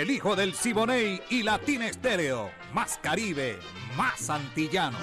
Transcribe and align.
El 0.00 0.10
hijo 0.10 0.34
del 0.34 0.54
Siboney 0.54 1.20
y 1.28 1.42
Latina 1.42 1.86
Estéreo. 1.86 2.50
Más 2.72 2.98
Caribe, 3.02 3.58
más 3.98 4.30
antillano. 4.30 4.96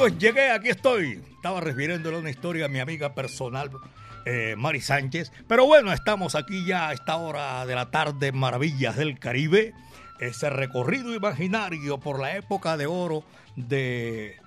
Amigos, 0.00 0.18
llegué, 0.18 0.50
aquí 0.50 0.70
estoy. 0.70 1.20
Estaba 1.34 1.60
refiriéndole 1.60 2.16
una 2.16 2.30
historia 2.30 2.64
a 2.64 2.68
mi 2.68 2.78
amiga 2.78 3.14
personal, 3.14 3.70
eh, 4.24 4.54
Mari 4.56 4.80
Sánchez. 4.80 5.30
Pero 5.46 5.66
bueno, 5.66 5.92
estamos 5.92 6.34
aquí 6.36 6.64
ya 6.64 6.88
a 6.88 6.94
esta 6.94 7.16
hora 7.16 7.66
de 7.66 7.74
la 7.74 7.90
tarde, 7.90 8.32
Maravillas 8.32 8.96
del 8.96 9.18
Caribe. 9.18 9.74
Ese 10.18 10.48
recorrido 10.48 11.14
imaginario 11.14 12.00
por 12.00 12.18
la 12.18 12.34
época 12.34 12.78
de 12.78 12.86
oro 12.86 13.24
de 13.56 14.38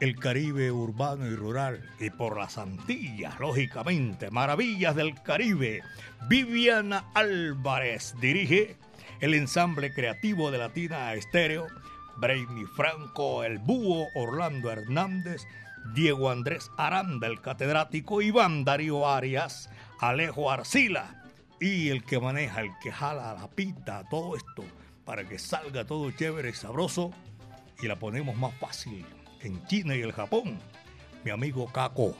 el 0.00 0.18
Caribe 0.18 0.72
urbano 0.72 1.26
y 1.26 1.36
rural 1.36 1.86
y 2.00 2.08
por 2.08 2.38
las 2.38 2.56
Antillas, 2.56 3.38
lógicamente. 3.38 4.30
Maravillas 4.30 4.96
del 4.96 5.20
Caribe. 5.22 5.82
Viviana 6.26 7.04
Álvarez 7.12 8.14
dirige 8.18 8.76
el 9.20 9.34
ensamble 9.34 9.92
creativo 9.92 10.50
de 10.50 10.56
Latina 10.56 11.12
Estéreo 11.12 11.66
Brainy 12.22 12.66
Franco, 12.66 13.42
el 13.42 13.58
Búho, 13.58 14.06
Orlando 14.14 14.70
Hernández, 14.70 15.42
Diego 15.92 16.30
Andrés 16.30 16.70
Aranda, 16.76 17.26
el 17.26 17.40
catedrático, 17.40 18.22
Iván 18.22 18.64
Darío 18.64 19.08
Arias, 19.08 19.68
Alejo 19.98 20.48
Arcila 20.48 21.20
y 21.58 21.88
el 21.88 22.04
que 22.04 22.20
maneja, 22.20 22.60
el 22.60 22.70
que 22.80 22.92
jala 22.92 23.34
la 23.34 23.48
pita, 23.48 24.04
todo 24.08 24.36
esto, 24.36 24.62
para 25.04 25.28
que 25.28 25.40
salga 25.40 25.84
todo 25.84 26.12
chévere 26.12 26.50
y 26.50 26.52
sabroso 26.52 27.10
y 27.80 27.88
la 27.88 27.98
ponemos 27.98 28.36
más 28.36 28.54
fácil 28.54 29.04
en 29.40 29.66
China 29.66 29.96
y 29.96 30.02
el 30.02 30.12
Japón, 30.12 30.60
mi 31.24 31.32
amigo 31.32 31.66
Caco. 31.72 32.14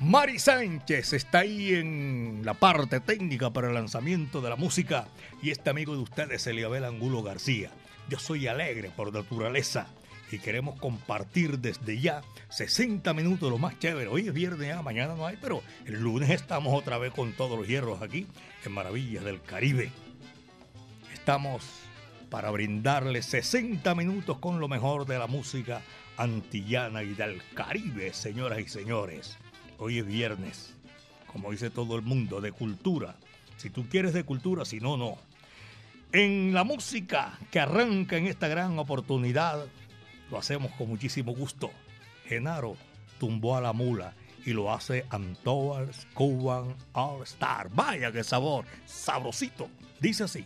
Mari 0.00 0.38
Sánchez 0.38 1.12
está 1.12 1.40
ahí 1.40 1.74
en 1.74 2.42
la 2.44 2.54
parte 2.54 3.00
técnica 3.00 3.50
para 3.50 3.66
el 3.66 3.74
lanzamiento 3.74 4.40
de 4.40 4.48
la 4.48 4.54
música 4.54 5.08
y 5.42 5.50
este 5.50 5.70
amigo 5.70 5.92
de 5.92 6.02
ustedes, 6.02 6.46
Eliabel 6.46 6.84
Angulo 6.84 7.24
García. 7.24 7.72
Yo 8.08 8.20
soy 8.20 8.46
alegre 8.46 8.92
por 8.94 9.12
naturaleza 9.12 9.88
y 10.30 10.38
queremos 10.38 10.78
compartir 10.78 11.58
desde 11.58 12.00
ya 12.00 12.22
60 12.48 13.12
minutos 13.12 13.50
lo 13.50 13.58
más 13.58 13.76
chévere. 13.80 14.06
Hoy 14.06 14.28
es 14.28 14.32
viernes, 14.32 14.68
ya, 14.68 14.82
mañana 14.82 15.16
no 15.16 15.26
hay, 15.26 15.36
pero 15.40 15.64
el 15.84 16.00
lunes 16.00 16.30
estamos 16.30 16.72
otra 16.74 16.96
vez 16.98 17.12
con 17.12 17.32
todos 17.32 17.58
los 17.58 17.66
hierros 17.66 18.00
aquí 18.00 18.28
en 18.64 18.70
Maravillas 18.70 19.24
del 19.24 19.42
Caribe. 19.42 19.90
Estamos 21.12 21.64
para 22.30 22.52
brindarles 22.52 23.26
60 23.26 23.92
minutos 23.96 24.38
con 24.38 24.60
lo 24.60 24.68
mejor 24.68 25.06
de 25.06 25.18
la 25.18 25.26
música 25.26 25.82
antillana 26.16 27.02
y 27.02 27.14
del 27.14 27.42
Caribe, 27.54 28.12
señoras 28.12 28.60
y 28.60 28.68
señores. 28.68 29.38
Hoy 29.80 29.98
es 29.98 30.06
viernes, 30.06 30.74
como 31.32 31.52
dice 31.52 31.70
todo 31.70 31.94
el 31.94 32.02
mundo, 32.02 32.40
de 32.40 32.50
cultura. 32.50 33.14
Si 33.58 33.70
tú 33.70 33.88
quieres 33.88 34.12
de 34.12 34.24
cultura, 34.24 34.64
si 34.64 34.80
no, 34.80 34.96
no. 34.96 35.16
En 36.10 36.52
la 36.52 36.64
música 36.64 37.38
que 37.52 37.60
arranca 37.60 38.16
en 38.16 38.26
esta 38.26 38.48
gran 38.48 38.76
oportunidad, 38.78 39.66
lo 40.32 40.38
hacemos 40.38 40.72
con 40.72 40.88
muchísimo 40.88 41.32
gusto. 41.32 41.70
Genaro 42.26 42.76
tumbó 43.20 43.56
a 43.56 43.60
la 43.60 43.72
mula 43.72 44.14
y 44.44 44.52
lo 44.52 44.72
hace 44.72 45.06
Antoas 45.10 46.08
Cuban 46.12 46.74
All 46.92 47.22
Star. 47.22 47.70
Vaya 47.72 48.10
que 48.10 48.24
sabor, 48.24 48.64
sabrosito. 48.84 49.68
Dice 50.00 50.24
así. 50.24 50.44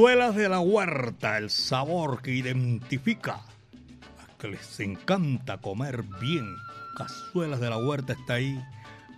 Cazuelas 0.00 0.34
de 0.34 0.48
la 0.48 0.60
huerta, 0.60 1.36
el 1.36 1.50
sabor 1.50 2.22
que 2.22 2.32
identifica 2.32 3.34
a 3.34 4.38
que 4.38 4.48
les 4.48 4.80
encanta 4.80 5.58
comer 5.58 6.04
bien. 6.18 6.56
Cazuelas 6.96 7.60
de 7.60 7.68
la 7.68 7.76
huerta 7.76 8.14
está 8.14 8.34
ahí 8.34 8.58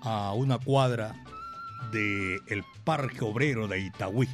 a 0.02 0.32
una 0.32 0.58
cuadra 0.58 1.14
del 1.93 2.40
el 2.49 2.64
Parque 2.82 3.25
Obrero 3.25 3.69
de 3.69 3.79
Itagüí. 3.79 4.29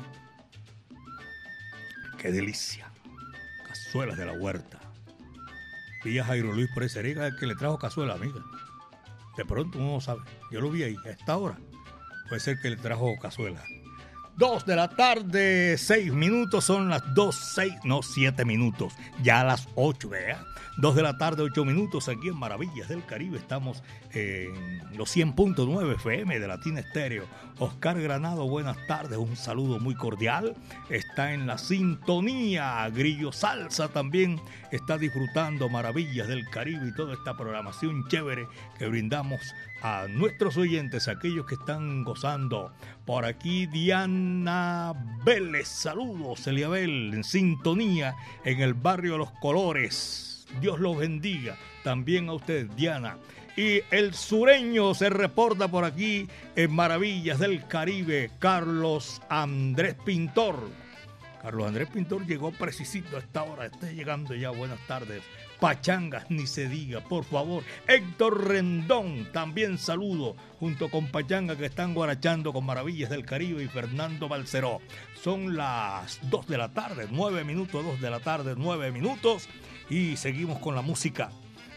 ¡Qué 2.17 2.33
delicia! 2.33 2.91
Cazuelas 3.67 4.17
de 4.17 4.25
la 4.25 4.33
huerta. 4.33 4.79
Vi 6.03 6.19
a 6.19 6.25
Jairo 6.25 6.55
Luis 6.55 6.71
por 6.73 6.83
ese 6.83 7.01
el 7.01 7.37
que 7.39 7.47
le 7.47 7.57
trajo 7.57 7.79
cazuela, 7.79 8.15
amiga. 8.15 8.43
De 9.37 9.45
pronto 9.45 9.79
uno 9.79 9.93
no 9.93 10.01
sabe. 10.01 10.23
Yo 10.51 10.63
lo 10.63 10.71
vi 10.71 10.85
ahí, 10.85 10.97
a 11.05 11.11
esta 11.11 11.37
hora. 11.37 11.59
Puede 12.27 12.41
ser 12.41 12.59
que 12.59 12.71
le 12.71 12.77
trajo 12.79 13.19
cazuela. 13.21 13.63
Dos 14.39 14.65
de 14.65 14.77
la 14.77 14.87
tarde, 14.87 15.77
seis 15.79 16.13
minutos, 16.13 16.65
son 16.65 16.89
las 16.89 17.03
dos, 17.13 17.35
seis, 17.35 17.75
no, 17.83 18.05
siete 18.05 18.45
minutos, 18.45 18.95
ya 19.21 19.41
a 19.41 19.45
las 19.45 19.67
ocho, 19.75 20.11
vea. 20.11 20.45
Dos 20.77 20.95
de 20.95 21.03
la 21.03 21.19
tarde, 21.19 21.43
ocho 21.43 21.65
minutos, 21.65 22.09
aquí 22.09 22.29
en 22.29 22.37
Maravillas 22.37 22.89
del 22.89 23.05
Caribe, 23.05 23.37
estamos 23.37 23.83
en 24.13 24.97
los 24.97 25.17
100.9 25.17 25.97
FM 25.97 26.39
de 26.39 26.47
Latina 26.47 26.79
Estéreo. 26.79 27.25
Oscar 27.59 28.01
Granado, 28.01 28.49
buenas 28.49 28.77
tardes, 28.87 29.19
un 29.19 29.35
saludo 29.35 29.81
muy 29.81 29.97
cordial. 29.97 30.55
Está 30.89 31.33
en 31.33 31.49
la 31.49 31.59
sintonía, 31.59 32.89
Grillo 32.91 33.33
Salsa 33.33 33.89
también 33.89 34.41
está 34.71 34.99
disfrutando 34.99 35.69
Maravillas 35.69 36.29
del 36.29 36.49
Caribe 36.49 36.87
y 36.87 36.95
toda 36.95 37.15
esta 37.15 37.37
programación 37.37 38.07
chévere 38.07 38.47
que 38.79 38.87
brindamos 38.87 39.41
a 39.83 40.07
nuestros 40.09 40.57
oyentes, 40.57 41.09
aquellos 41.09 41.47
que 41.47 41.55
están 41.55 42.05
gozando. 42.05 42.73
Por 43.05 43.25
aquí 43.25 43.67
Diana 43.67 44.93
Vélez, 45.25 45.69
saludos 45.69 46.47
Eliabel, 46.47 47.15
en 47.15 47.25
sintonía 47.25 48.15
en 48.45 48.61
el 48.61 48.75
barrio 48.75 49.13
de 49.13 49.19
Los 49.19 49.33
Colores. 49.41 50.47
Dios 50.61 50.81
los 50.81 50.97
bendiga. 50.97 51.57
También 51.85 52.29
a 52.29 52.35
usted, 52.35 52.67
Diana. 52.71 53.19
Y 53.57 53.83
el 53.91 54.15
sureño 54.15 54.95
se 54.95 55.11
reporta 55.11 55.69
por 55.69 55.85
aquí 55.85 56.29
en 56.55 56.73
Maravillas 56.73 57.39
del 57.39 57.67
Caribe, 57.67 58.31
Carlos 58.39 59.21
Andrés 59.29 59.97
Pintor. 60.05 60.69
Carlos 61.43 61.67
Andrés 61.67 61.89
Pintor 61.89 62.27
llegó 62.27 62.53
precisito 62.53 63.17
a 63.17 63.21
esta 63.21 63.43
hora, 63.43 63.67
está 63.67 63.91
llegando 63.91 64.35
ya, 64.35 64.51
buenas 64.51 64.79
tardes. 64.87 65.23
Pachangas, 65.61 66.31
ni 66.31 66.47
se 66.47 66.69
diga, 66.69 67.01
por 67.01 67.25
favor. 67.25 67.65
Héctor 67.89 68.47
Rendón, 68.47 69.27
también 69.33 69.77
saludo, 69.77 70.37
junto 70.61 70.89
con 70.89 71.09
Pachanga 71.09 71.57
que 71.57 71.67
están 71.67 71.95
guarachando 71.95 72.53
con 72.53 72.65
Maravillas 72.65 73.11
del 73.11 73.25
Caribe 73.25 73.65
y 73.65 73.69
Fernando 73.69 74.29
Balceró. 74.29 74.81
Son 75.21 75.57
las 75.57 76.21
2 76.31 76.47
de 76.47 76.59
la 76.59 76.69
tarde, 76.69 77.09
9 77.11 77.43
minutos, 77.43 77.85
2 77.85 78.01
de 78.01 78.11
la 78.11 78.21
tarde, 78.21 78.55
9 78.57 78.93
minutos. 78.93 79.49
Y 79.91 80.17
seguimos 80.17 80.61
con 80.61 80.77
la 80.77 80.83
música. 80.83 81.31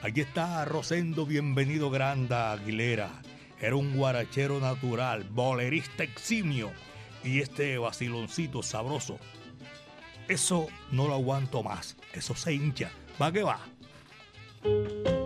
Aquí 0.04 0.22
está 0.22 0.63
Rosendo, 0.66 1.25
bienvenido 1.25 1.89
Granda 1.89 2.51
Aguilera. 2.51 3.10
Era 3.60 3.75
un 3.75 3.95
guarachero 3.95 4.60
natural, 4.60 5.24
bolerista 5.24 6.04
eximio. 6.04 6.72
Y 7.24 7.39
este 7.39 7.77
vaciloncito 7.77 8.62
sabroso. 8.62 9.18
Eso 10.27 10.68
no 10.92 11.07
lo 11.07 11.16
aguanto 11.16 11.63
más. 11.63 11.98
Eso 12.13 12.36
se 12.36 12.54
hincha. 12.54 12.92
Va 13.22 13.31
que 13.31 13.44
va. 13.44 13.70
Thank 14.63 15.08
you. 15.08 15.20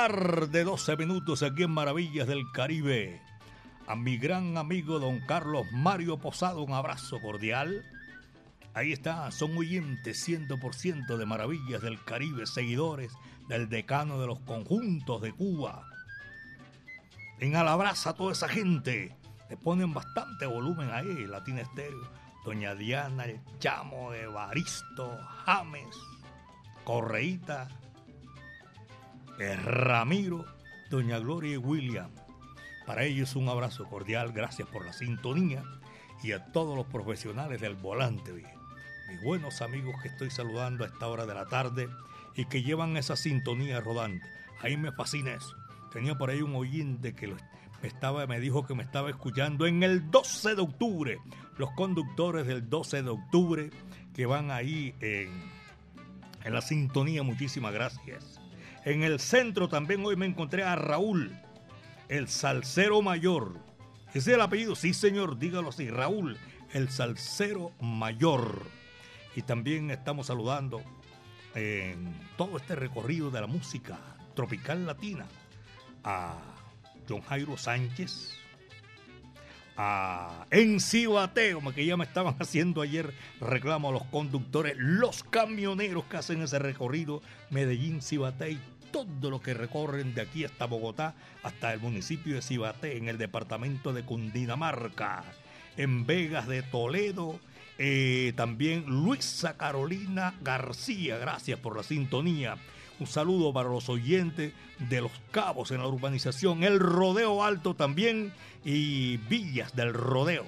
Tarde, 0.00 0.62
12 0.62 0.96
minutos 0.96 1.42
aquí 1.42 1.64
en 1.64 1.72
Maravillas 1.72 2.28
del 2.28 2.52
Caribe. 2.52 3.20
A 3.88 3.96
mi 3.96 4.16
gran 4.16 4.56
amigo 4.56 5.00
don 5.00 5.18
Carlos 5.18 5.66
Mario 5.72 6.18
Posado, 6.18 6.62
un 6.62 6.72
abrazo 6.72 7.20
cordial. 7.20 7.84
Ahí 8.74 8.92
está, 8.92 9.28
son 9.32 9.58
oyentes 9.58 10.28
100% 10.28 11.16
de 11.16 11.26
Maravillas 11.26 11.82
del 11.82 12.00
Caribe, 12.04 12.46
seguidores 12.46 13.10
del 13.48 13.68
decano 13.68 14.20
de 14.20 14.28
los 14.28 14.38
conjuntos 14.38 15.20
de 15.20 15.32
Cuba. 15.32 15.84
En 17.40 17.56
Alabraza 17.56 18.12
toda 18.12 18.34
esa 18.34 18.48
gente. 18.48 19.16
Le 19.50 19.56
ponen 19.56 19.92
bastante 19.92 20.46
volumen 20.46 20.90
ahí, 20.92 21.26
Latina 21.26 21.62
Estéreo. 21.62 22.08
Doña 22.44 22.76
Diana, 22.76 23.24
el 23.24 23.40
Chamo, 23.58 24.14
Evaristo, 24.14 25.18
James, 25.44 25.96
Correíta, 26.84 27.68
Ramiro, 29.38 30.44
Doña 30.90 31.18
Gloria 31.18 31.54
y 31.54 31.56
William. 31.56 32.10
Para 32.86 33.04
ellos 33.04 33.36
un 33.36 33.48
abrazo 33.48 33.84
cordial, 33.84 34.32
gracias 34.32 34.66
por 34.68 34.84
la 34.84 34.92
sintonía 34.92 35.62
y 36.22 36.32
a 36.32 36.46
todos 36.52 36.76
los 36.76 36.86
profesionales 36.86 37.60
del 37.60 37.74
volante, 37.74 38.32
mis 38.32 39.22
buenos 39.22 39.62
amigos 39.62 39.94
que 40.02 40.08
estoy 40.08 40.30
saludando 40.30 40.84
a 40.84 40.88
esta 40.88 41.06
hora 41.06 41.24
de 41.24 41.34
la 41.34 41.46
tarde 41.46 41.88
y 42.34 42.46
que 42.46 42.62
llevan 42.62 42.96
esa 42.96 43.16
sintonía 43.16 43.80
rodante. 43.80 44.26
Ahí 44.60 44.76
me 44.76 44.92
fascina 44.92 45.32
eso. 45.32 45.54
Tenía 45.92 46.16
por 46.16 46.30
ahí 46.30 46.42
un 46.42 46.54
oyente 46.56 47.14
que 47.14 47.28
me, 47.28 47.36
estaba, 47.82 48.26
me 48.26 48.40
dijo 48.40 48.66
que 48.66 48.74
me 48.74 48.82
estaba 48.82 49.08
escuchando 49.08 49.66
en 49.66 49.82
el 49.82 50.10
12 50.10 50.56
de 50.56 50.62
octubre. 50.62 51.18
Los 51.56 51.70
conductores 51.72 52.46
del 52.46 52.68
12 52.68 53.02
de 53.02 53.10
octubre 53.10 53.70
que 54.14 54.26
van 54.26 54.50
ahí 54.50 54.94
en, 55.00 55.30
en 56.44 56.52
la 56.52 56.60
sintonía, 56.60 57.22
muchísimas 57.22 57.72
gracias. 57.72 58.37
En 58.84 59.02
el 59.02 59.20
centro 59.20 59.68
también 59.68 60.04
hoy 60.04 60.16
me 60.16 60.26
encontré 60.26 60.62
a 60.62 60.76
Raúl, 60.76 61.36
el 62.08 62.28
salsero 62.28 63.02
mayor. 63.02 63.58
¿Ese 64.10 64.18
es 64.18 64.28
el 64.28 64.40
apellido? 64.40 64.74
Sí, 64.74 64.94
señor, 64.94 65.38
dígalo 65.38 65.68
así, 65.68 65.90
Raúl, 65.90 66.38
el 66.72 66.88
salsero 66.88 67.72
mayor. 67.80 68.62
Y 69.36 69.42
también 69.42 69.90
estamos 69.90 70.28
saludando 70.28 70.82
en 71.54 72.14
todo 72.36 72.56
este 72.56 72.74
recorrido 72.76 73.30
de 73.30 73.40
la 73.40 73.46
música 73.46 73.98
tropical 74.34 74.86
latina 74.86 75.26
a 76.04 76.38
John 77.08 77.20
Jairo 77.22 77.56
Sánchez, 77.56 78.38
a 79.78 80.46
Encibateo, 80.50 81.60
que 81.72 81.86
ya 81.86 81.96
me 81.96 82.04
estaban 82.04 82.34
haciendo 82.40 82.82
ayer 82.82 83.14
reclamo 83.40 83.88
a 83.88 83.92
los 83.92 84.04
conductores, 84.04 84.74
los 84.76 85.22
camioneros 85.22 86.04
que 86.04 86.16
hacen 86.16 86.42
ese 86.42 86.58
recorrido, 86.58 87.22
Medellín, 87.50 88.02
Cibaté 88.02 88.50
y 88.50 88.60
todo 88.90 89.30
lo 89.30 89.40
que 89.40 89.54
recorren 89.54 90.14
de 90.14 90.22
aquí 90.22 90.44
hasta 90.44 90.66
Bogotá, 90.66 91.14
hasta 91.44 91.72
el 91.72 91.80
municipio 91.80 92.34
de 92.34 92.42
Cibaté, 92.42 92.96
en 92.96 93.08
el 93.08 93.18
departamento 93.18 93.92
de 93.92 94.02
Cundinamarca, 94.02 95.22
en 95.76 96.04
Vegas 96.06 96.48
de 96.48 96.62
Toledo, 96.62 97.38
eh, 97.78 98.32
también 98.34 98.84
Luisa 98.86 99.56
Carolina 99.56 100.34
García, 100.42 101.18
gracias 101.18 101.60
por 101.60 101.76
la 101.76 101.84
sintonía. 101.84 102.56
Un 103.00 103.06
saludo 103.06 103.52
para 103.52 103.68
los 103.68 103.88
oyentes 103.88 104.52
de 104.78 105.00
Los 105.00 105.12
Cabos 105.30 105.70
en 105.70 105.78
la 105.78 105.86
urbanización 105.86 106.64
El 106.64 106.80
Rodeo 106.80 107.44
Alto 107.44 107.74
también 107.74 108.32
y 108.64 109.18
Villas 109.18 109.74
del 109.76 109.94
Rodeo. 109.94 110.46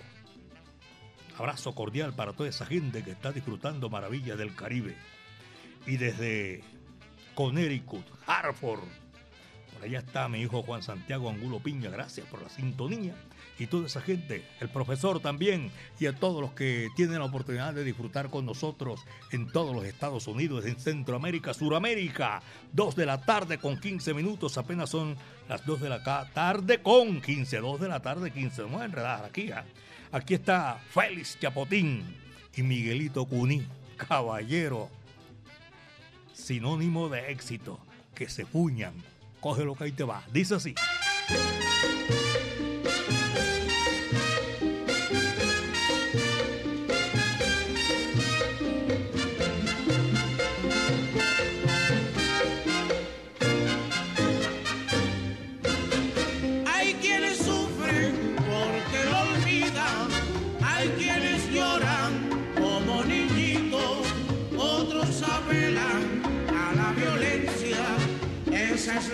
Abrazo 1.38 1.74
cordial 1.74 2.12
para 2.12 2.32
toda 2.32 2.48
esa 2.48 2.66
gente 2.66 3.04
que 3.04 3.12
está 3.12 3.30
disfrutando 3.32 3.88
maravillas 3.88 4.36
del 4.36 4.54
Caribe. 4.54 4.96
Y 5.86 5.96
desde 5.96 6.62
Connecticut, 7.34 8.04
Hartford, 8.26 8.80
por 9.72 9.84
allá 9.84 10.00
está 10.00 10.28
mi 10.28 10.40
hijo 10.40 10.62
Juan 10.62 10.82
Santiago 10.82 11.30
Angulo 11.30 11.60
Piña, 11.60 11.88
gracias 11.88 12.26
por 12.26 12.42
la 12.42 12.48
sintonía 12.48 13.14
y 13.60 13.66
toda 13.66 13.86
esa 13.86 14.00
gente, 14.00 14.42
el 14.58 14.70
profesor 14.70 15.20
también 15.20 15.70
y 16.00 16.06
a 16.06 16.14
todos 16.14 16.40
los 16.40 16.54
que 16.54 16.88
tienen 16.96 17.18
la 17.18 17.26
oportunidad 17.26 17.74
de 17.74 17.84
disfrutar 17.84 18.30
con 18.30 18.46
nosotros 18.46 19.04
en 19.32 19.52
todos 19.52 19.76
los 19.76 19.84
Estados 19.84 20.26
Unidos, 20.26 20.64
en 20.64 20.80
Centroamérica, 20.80 21.52
Suramérica. 21.52 22.40
Dos 22.72 22.96
de 22.96 23.04
la 23.04 23.20
tarde 23.20 23.58
con 23.58 23.78
15 23.78 24.14
minutos, 24.14 24.56
apenas 24.56 24.88
son 24.88 25.14
las 25.46 25.66
dos 25.66 25.78
de 25.82 25.90
la 25.90 26.02
tarde 26.32 26.80
con 26.80 27.20
15, 27.20 27.58
dos 27.58 27.80
de 27.82 27.88
la 27.88 28.00
tarde 28.00 28.30
15, 28.30 28.62
no 28.62 28.82
enredar 28.82 29.26
aquí. 29.26 29.52
¿ah? 29.52 29.66
Aquí 30.10 30.32
está 30.32 30.80
Félix 30.88 31.38
Chapotín 31.38 32.16
y 32.56 32.62
Miguelito 32.62 33.26
Cuní, 33.26 33.66
caballero, 33.98 34.88
sinónimo 36.32 37.10
de 37.10 37.30
éxito, 37.30 37.78
que 38.14 38.30
se 38.30 38.46
puñan. 38.46 38.94
Coge 39.38 39.66
lo 39.66 39.74
que 39.74 39.84
ahí 39.84 39.92
te 39.92 40.04
va. 40.04 40.24
Dice 40.32 40.54
así. 40.54 40.74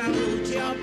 La 0.09 0.13
lucha 0.13 0.75
por 0.75 0.76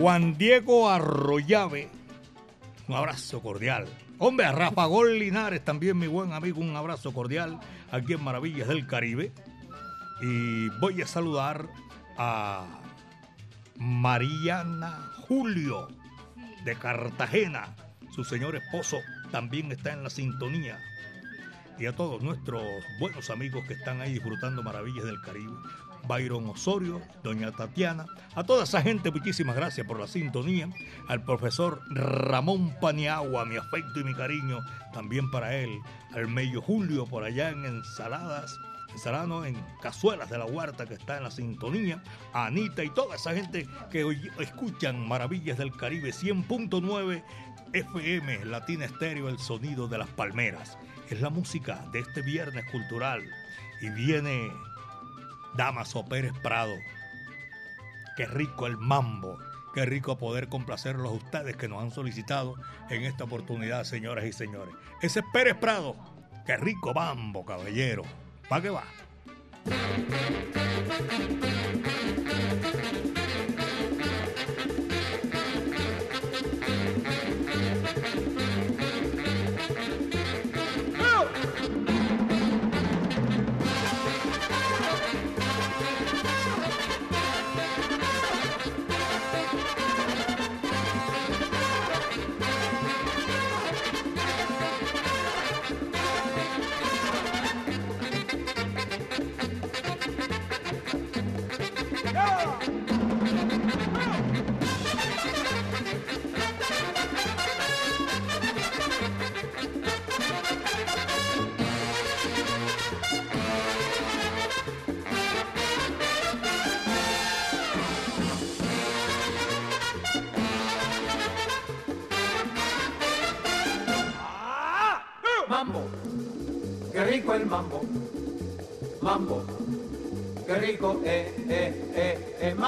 Juan 0.00 0.38
Diego 0.38 0.88
Arroyave, 0.88 1.90
un 2.88 2.94
abrazo 2.94 3.42
cordial. 3.42 3.86
Hombre, 4.16 4.46
a 4.46 4.52
Rafa 4.52 4.86
Gol 4.86 5.18
Linares, 5.18 5.62
también 5.62 5.98
mi 5.98 6.06
buen 6.06 6.32
amigo, 6.32 6.62
un 6.62 6.74
abrazo 6.74 7.12
cordial 7.12 7.60
aquí 7.90 8.14
en 8.14 8.24
Maravillas 8.24 8.66
del 8.66 8.86
Caribe. 8.86 9.30
Y 10.22 10.70
voy 10.80 11.02
a 11.02 11.06
saludar 11.06 11.68
a 12.16 12.80
Mariana 13.76 15.12
Julio 15.28 15.88
de 16.64 16.76
Cartagena. 16.76 17.76
Su 18.14 18.24
señor 18.24 18.56
esposo 18.56 19.00
también 19.30 19.70
está 19.70 19.92
en 19.92 20.02
la 20.02 20.08
sintonía. 20.08 20.78
Y 21.78 21.84
a 21.84 21.94
todos 21.94 22.22
nuestros 22.22 22.62
buenos 23.00 23.28
amigos 23.28 23.66
que 23.68 23.74
están 23.74 24.00
ahí 24.00 24.14
disfrutando 24.14 24.62
Maravillas 24.62 25.04
del 25.04 25.20
Caribe. 25.20 25.52
Byron 26.06 26.46
Osorio, 26.48 27.00
doña 27.22 27.52
Tatiana, 27.52 28.06
a 28.34 28.44
toda 28.44 28.64
esa 28.64 28.82
gente, 28.82 29.10
muchísimas 29.10 29.56
gracias 29.56 29.86
por 29.86 29.98
la 29.98 30.06
sintonía, 30.06 30.68
al 31.08 31.22
profesor 31.24 31.80
Ramón 31.90 32.74
Paniagua, 32.80 33.44
mi 33.44 33.56
afecto 33.56 34.00
y 34.00 34.04
mi 34.04 34.14
cariño, 34.14 34.60
también 34.92 35.30
para 35.30 35.54
él, 35.56 35.70
al 36.14 36.28
Mello 36.28 36.60
Julio 36.62 37.06
por 37.06 37.24
allá 37.24 37.50
en 37.50 37.64
Ensaladas, 37.64 38.58
en 39.46 39.56
Cazuelas 39.80 40.30
de 40.30 40.38
la 40.38 40.46
Huerta 40.46 40.86
que 40.86 40.94
está 40.94 41.16
en 41.16 41.24
la 41.24 41.30
sintonía, 41.30 42.02
a 42.32 42.46
Anita 42.46 42.82
y 42.82 42.90
toda 42.90 43.16
esa 43.16 43.32
gente 43.34 43.66
que 43.90 44.04
hoy 44.04 44.30
escuchan 44.38 45.06
Maravillas 45.06 45.58
del 45.58 45.72
Caribe 45.72 46.10
100.9 46.10 47.22
FM, 47.72 48.44
Latina 48.46 48.84
Estéreo, 48.84 49.28
el 49.28 49.38
sonido 49.38 49.86
de 49.86 49.98
las 49.98 50.08
palmeras. 50.08 50.76
Es 51.08 51.20
la 51.20 51.30
música 51.30 51.84
de 51.92 52.00
este 52.00 52.22
viernes 52.22 52.64
cultural 52.70 53.22
y 53.80 53.90
viene 53.90 54.50
Damaso 55.54 56.04
Pérez 56.06 56.32
Prado. 56.42 56.76
Qué 58.16 58.26
rico 58.26 58.66
el 58.66 58.76
mambo. 58.76 59.38
Qué 59.74 59.86
rico 59.86 60.18
poder 60.18 60.48
complacerlos 60.48 61.08
a 61.08 61.14
ustedes 61.14 61.56
que 61.56 61.68
nos 61.68 61.82
han 61.82 61.92
solicitado 61.92 62.56
en 62.88 63.04
esta 63.04 63.24
oportunidad, 63.24 63.84
señoras 63.84 64.24
y 64.24 64.32
señores. 64.32 64.74
Ese 65.00 65.20
es 65.20 65.26
Pérez 65.32 65.56
Prado. 65.56 65.94
Qué 66.44 66.56
rico 66.56 66.92
mambo, 66.92 67.44
caballero. 67.44 68.02
¿Para 68.48 68.62
qué 68.62 68.70
va? 68.70 68.84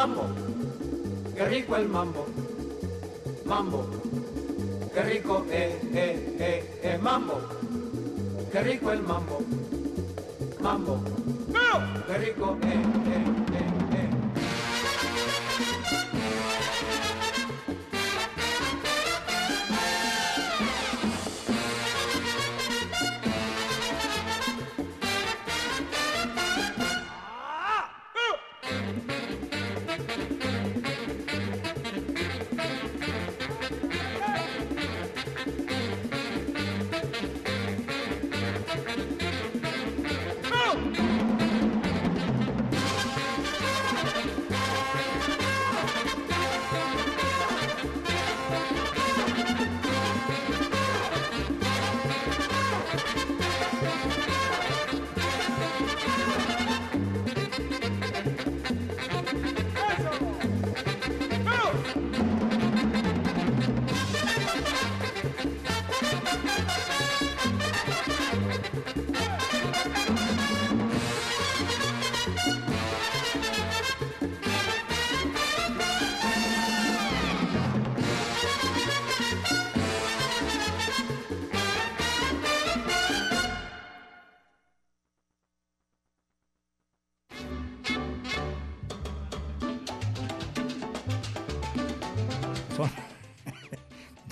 Mambo. 0.06 0.24
Qué 1.36 1.44
rico 1.46 1.76
el 1.76 1.88
mambo. 1.88 2.26
Mambo, 3.44 3.86
qué 4.94 5.02
rico, 5.02 5.46
eh, 5.50 5.78
eh, 5.94 6.36
eh, 6.40 6.80
eh, 6.82 6.98
mambo. 7.00 7.40
Qué 8.50 8.62
rico 8.62 8.90
el 8.90 9.02
mambo. 9.02 9.38
Mambo, 10.60 10.98
qué 12.06 12.18
rico, 12.18 12.58
eh, 12.62 12.68
eh, 12.72 13.14
eh, 13.14 13.41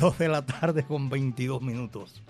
2 0.00 0.18
de 0.18 0.28
la 0.28 0.44
tarde 0.44 0.84
con 0.84 1.08
22 1.10 1.62
minutos. 1.62 2.22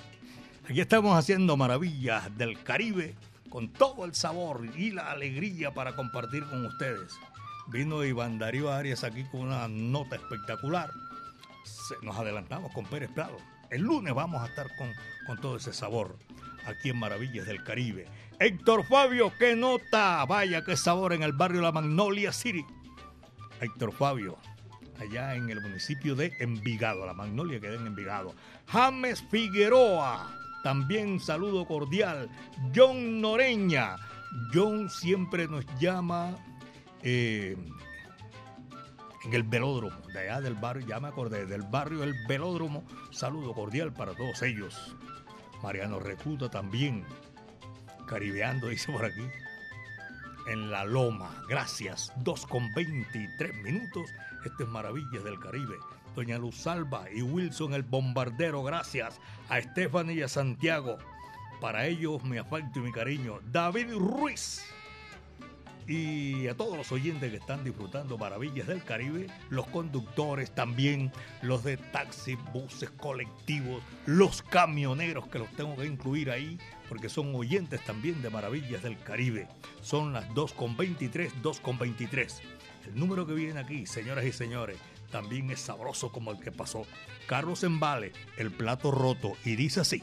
Aquí 0.69 0.81
estamos 0.81 1.17
haciendo 1.17 1.57
maravillas 1.57 2.37
del 2.37 2.63
Caribe 2.63 3.15
con 3.49 3.69
todo 3.69 4.05
el 4.05 4.15
sabor 4.15 4.65
y 4.77 4.91
la 4.91 5.11
alegría 5.11 5.73
para 5.73 5.95
compartir 5.97 6.45
con 6.45 6.65
ustedes. 6.67 7.13
Vino 7.69 8.05
Iván 8.05 8.39
Darío 8.39 8.73
Arias 8.73 9.05
aquí 9.05 9.25
con 9.25 9.43
una 9.43 9.69
nota 9.69 10.17
espectacular. 10.17 10.91
Se- 11.65 12.05
nos 12.05 12.17
adelantamos 12.17 12.73
con 12.73 12.85
Pérez 12.87 13.11
Prado. 13.15 13.37
El 13.71 13.83
lunes 13.83 14.15
vamos 14.15 14.43
a 14.43 14.47
estar 14.47 14.67
con, 14.77 14.91
con 15.27 15.41
todo 15.41 15.57
ese 15.57 15.73
sabor 15.73 16.17
aquí 16.67 16.91
en 16.91 16.99
Maravillas 16.99 17.47
del 17.47 17.63
Caribe. 17.63 18.07
Héctor 18.41 18.85
Fabio, 18.85 19.33
qué 19.39 19.55
nota. 19.55 20.25
Vaya, 20.25 20.65
qué 20.65 20.77
sabor 20.77 21.13
en 21.13 21.23
el 21.23 21.33
barrio 21.33 21.61
La 21.61 21.73
Magnolia 21.73 22.33
City. 22.33 22.65
Héctor 23.61 23.93
Fabio, 23.93 24.39
allá 25.01 25.35
en 25.35 25.51
el 25.51 25.61
municipio 25.61 26.15
de 26.15 26.33
Envigado, 26.39 27.07
la 27.07 27.15
Magnolia 27.15 27.61
queda 27.61 27.75
en 27.75 27.87
Envigado. 27.87 28.35
James 28.67 29.23
Figueroa, 29.31 30.31
también 30.63 31.21
saludo 31.21 31.67
cordial. 31.67 32.29
John 32.75 33.21
Noreña, 33.21 33.97
John 34.53 34.91
siempre 34.91 35.49
nos 35.49 35.65
llama 35.79 36.37
eh, 37.03 37.57
en 39.25 39.35
el 39.35 39.43
velódromo, 39.43 39.97
de 40.13 40.21
allá 40.21 40.41
del 40.41 40.55
barrio, 40.55 40.87
ya 40.87 41.01
me 41.01 41.09
acordé, 41.09 41.47
del 41.47 41.63
barrio 41.63 42.03
El 42.03 42.15
Velódromo. 42.29 42.85
Saludo 43.11 43.53
cordial 43.55 43.93
para 43.93 44.15
todos 44.15 44.43
ellos. 44.43 44.97
Mariano 45.63 46.01
Recluta 46.01 46.51
también, 46.51 47.05
caribeando, 48.07 48.69
dice 48.71 48.93
por 48.93 49.05
aquí 49.05 49.23
en 50.47 50.71
la 50.71 50.85
Loma. 50.85 51.31
Gracias. 51.49 52.13
2 52.17 52.47
con 52.47 52.73
23 52.75 53.55
minutos. 53.63 54.11
Este 54.45 54.65
es 54.65 54.69
Maravillas 54.69 55.25
del 55.25 55.39
Caribe. 55.39 55.77
Doña 56.15 56.39
Luz 56.39 56.57
Salva 56.57 57.05
y 57.13 57.23
Wilson 57.23 57.75
el 57.75 57.83
Bombardero. 57.83 58.63
Gracias 58.63 59.21
a 59.49 59.61
Stephanie 59.61 60.17
y 60.17 60.23
a 60.23 60.29
Santiago. 60.29 60.99
Para 61.61 61.87
ellos 61.87 62.25
mi 62.25 62.39
afecto 62.39 62.81
y 62.81 62.83
mi 62.83 62.93
cariño. 62.93 63.41
David 63.51 63.93
Ruiz 63.93 64.63
y 65.91 66.47
a 66.47 66.57
todos 66.57 66.77
los 66.77 66.93
oyentes 66.93 67.31
que 67.31 67.39
están 67.39 67.65
disfrutando 67.65 68.17
Maravillas 68.17 68.69
del 68.69 68.85
Caribe, 68.85 69.27
los 69.49 69.67
conductores 69.67 70.53
también, 70.53 71.11
los 71.43 71.65
de 71.65 71.79
taxis, 71.79 72.39
buses, 72.53 72.91
colectivos, 72.91 73.83
los 74.07 74.41
camioneros 74.43 75.27
que 75.27 75.41
los 75.41 75.49
tengo 75.57 75.75
que 75.77 75.87
incluir 75.87 76.31
ahí 76.31 76.59
porque 76.91 77.09
son 77.09 77.33
oyentes 77.37 77.83
también 77.85 78.21
de 78.21 78.31
Maravillas 78.31 78.83
del 78.83 78.99
Caribe. 78.99 79.47
Son 79.81 80.13
las 80.13 80.29
2.23, 80.31 81.31
2.23. 81.41 82.41
El 82.89 82.99
número 82.99 83.25
que 83.29 83.33
viene 83.33 83.61
aquí, 83.61 83.87
señoras 83.87 84.25
y 84.25 84.33
señores, 84.33 84.77
también 85.13 85.51
es 85.53 85.61
sabroso 85.61 86.11
como 86.11 86.33
el 86.33 86.41
que 86.41 86.51
pasó. 86.51 86.83
Carlos 87.29 87.63
Embale, 87.63 88.13
el 88.37 88.51
plato 88.51 88.91
roto, 88.91 89.35
y 89.45 89.55
dice 89.55 89.81
así. 89.81 90.03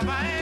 estaba 0.00 0.39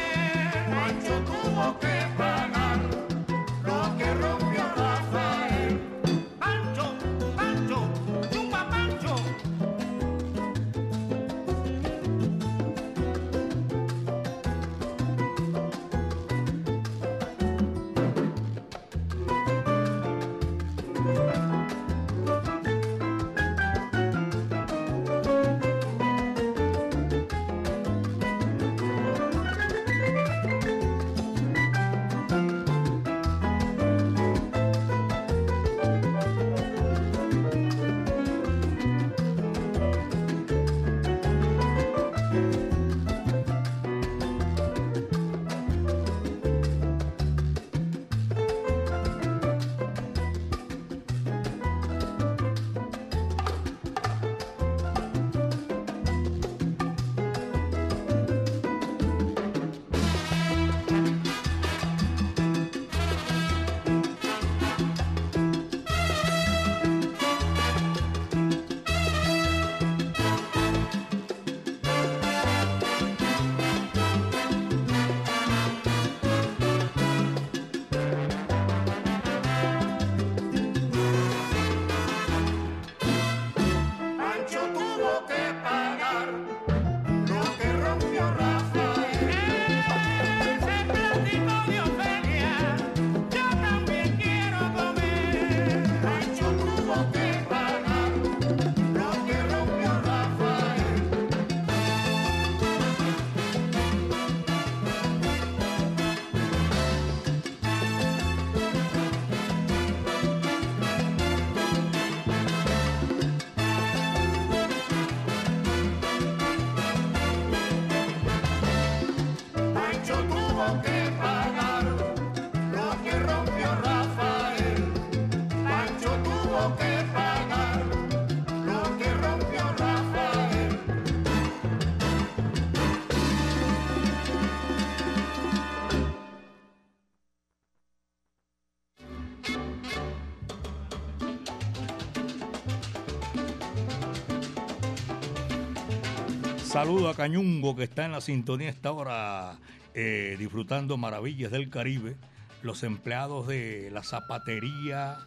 Saludo 146.79 147.09
a 147.09 147.17
Cañungo 147.17 147.75
que 147.75 147.83
está 147.83 148.05
en 148.05 148.12
la 148.12 148.21
sintonía 148.21 148.69
esta 148.69 148.93
hora 148.93 149.57
eh, 149.95 150.37
disfrutando 150.38 150.97
maravillas 150.97 151.51
del 151.51 151.71
Caribe. 151.71 152.14
Los 152.62 152.85
empleados 152.85 153.49
de 153.49 153.91
la 153.91 154.05
zapatería 154.05 155.19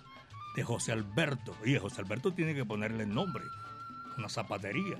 de 0.55 0.63
José 0.63 0.93
Alberto. 0.93 1.53
Y 1.65 1.75
José 1.75 1.99
Alberto 1.99 2.33
tiene 2.33 2.55
que 2.55 2.63
ponerle 2.63 3.03
el 3.03 3.13
nombre. 3.13 3.43
Una 4.17 4.29
zapatería. 4.29 4.95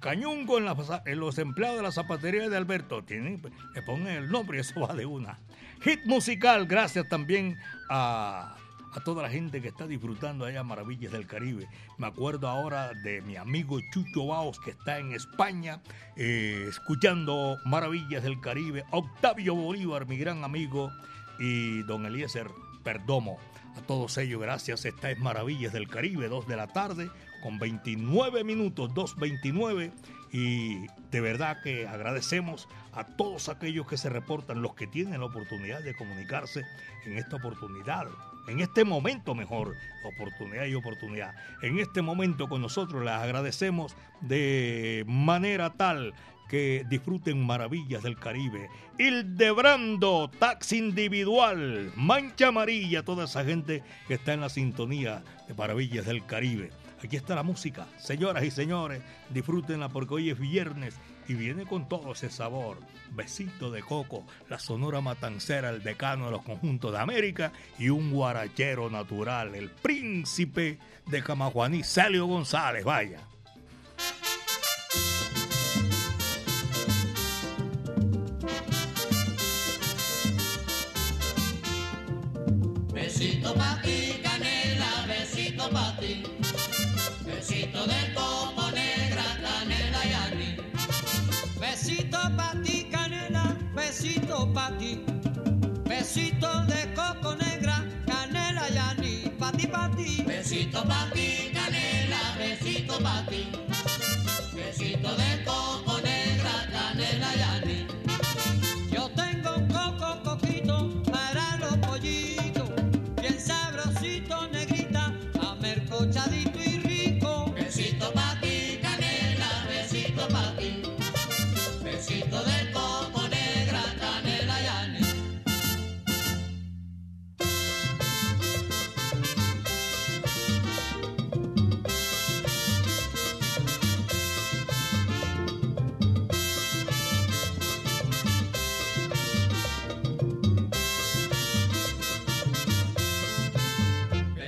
Cañungo 0.00 0.58
en, 0.58 0.68
en 1.06 1.18
los 1.18 1.38
empleados 1.38 1.78
de 1.78 1.82
la 1.82 1.90
zapatería 1.90 2.48
de 2.48 2.56
Alberto. 2.56 3.02
Tienen, 3.02 3.42
le 3.74 3.82
ponen 3.82 4.06
el 4.06 4.30
nombre 4.30 4.58
y 4.58 4.60
eso 4.60 4.78
va 4.88 4.94
de 4.94 5.06
una. 5.06 5.40
Hit 5.82 6.04
musical, 6.04 6.66
gracias 6.66 7.08
también 7.08 7.58
a 7.90 8.54
a 8.94 9.00
toda 9.00 9.22
la 9.22 9.30
gente 9.30 9.60
que 9.60 9.68
está 9.68 9.86
disfrutando 9.86 10.44
allá 10.44 10.62
Maravillas 10.62 11.10
del 11.10 11.26
Caribe. 11.26 11.68
Me 11.98 12.06
acuerdo 12.06 12.48
ahora 12.48 12.92
de 13.02 13.22
mi 13.22 13.36
amigo 13.36 13.78
Chucho 13.92 14.26
Baos 14.26 14.60
que 14.60 14.70
está 14.70 14.98
en 14.98 15.12
España 15.12 15.80
eh, 16.16 16.66
escuchando 16.68 17.56
Maravillas 17.64 18.22
del 18.22 18.40
Caribe. 18.40 18.84
Octavio 18.92 19.54
Bolívar, 19.56 20.06
mi 20.06 20.16
gran 20.16 20.44
amigo, 20.44 20.92
y 21.40 21.82
don 21.82 22.06
Eliezer 22.06 22.48
Perdomo. 22.84 23.38
A 23.76 23.80
todos 23.80 24.16
ellos, 24.18 24.40
gracias. 24.40 24.84
Esta 24.84 25.10
es 25.10 25.18
Maravillas 25.18 25.72
del 25.72 25.88
Caribe, 25.88 26.28
2 26.28 26.46
de 26.46 26.56
la 26.56 26.68
tarde, 26.68 27.10
con 27.42 27.58
29 27.58 28.44
minutos, 28.44 28.90
2.29. 28.90 29.90
Y 30.30 30.86
de 31.10 31.20
verdad 31.20 31.60
que 31.62 31.88
agradecemos 31.88 32.68
a 32.92 33.04
todos 33.04 33.48
aquellos 33.48 33.88
que 33.88 33.96
se 33.96 34.08
reportan, 34.08 34.62
los 34.62 34.74
que 34.74 34.86
tienen 34.86 35.18
la 35.18 35.26
oportunidad 35.26 35.82
de 35.82 35.96
comunicarse 35.96 36.64
en 37.04 37.18
esta 37.18 37.36
oportunidad 37.36 38.06
en 38.48 38.60
este 38.60 38.84
momento 38.84 39.34
mejor, 39.34 39.76
oportunidad 40.04 40.66
y 40.66 40.74
oportunidad. 40.74 41.34
En 41.62 41.78
este 41.78 42.02
momento 42.02 42.48
con 42.48 42.60
nosotros 42.60 43.02
les 43.04 43.12
agradecemos 43.12 43.96
de 44.20 45.04
manera 45.06 45.70
tal 45.70 46.14
que 46.48 46.84
disfruten 46.88 47.44
maravillas 47.44 48.02
del 48.02 48.18
Caribe. 48.18 48.68
Hildebrando, 48.98 50.30
taxi 50.38 50.78
individual, 50.78 51.92
mancha 51.96 52.48
amarilla, 52.48 53.02
toda 53.02 53.24
esa 53.24 53.44
gente 53.44 53.82
que 54.06 54.14
está 54.14 54.34
en 54.34 54.40
la 54.40 54.48
sintonía 54.48 55.24
de 55.48 55.54
maravillas 55.54 56.06
del 56.06 56.24
Caribe. 56.26 56.70
Aquí 57.02 57.16
está 57.16 57.34
la 57.34 57.42
música, 57.42 57.86
señoras 57.98 58.44
y 58.44 58.50
señores, 58.50 59.02
disfrútenla 59.30 59.88
porque 59.88 60.14
hoy 60.14 60.30
es 60.30 60.38
viernes 60.38 60.98
y 61.28 61.34
viene 61.34 61.66
con 61.66 61.88
todo 61.88 62.12
ese 62.12 62.30
sabor. 62.30 62.78
Besito 63.12 63.70
de 63.70 63.82
coco, 63.82 64.24
la 64.48 64.58
sonora 64.58 65.00
matancera, 65.00 65.70
el 65.70 65.82
decano 65.82 66.26
de 66.26 66.32
los 66.32 66.42
conjuntos 66.42 66.92
de 66.92 66.98
América 66.98 67.52
y 67.78 67.88
un 67.88 68.10
guarachero 68.10 68.90
natural, 68.90 69.54
el 69.54 69.70
príncipe 69.70 70.78
de 71.06 71.22
Camajuaní, 71.22 71.84
Celio 71.84 72.26
González, 72.26 72.84
vaya. 72.84 73.20
Besito 100.84 101.14
pa' 101.14 101.23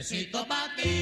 Besito 0.06 0.46
pa' 0.46 0.70
ti, 0.78 0.95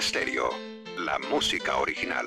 Stereo, 0.00 0.50
la 1.04 1.18
música 1.30 1.76
original. 1.76 2.26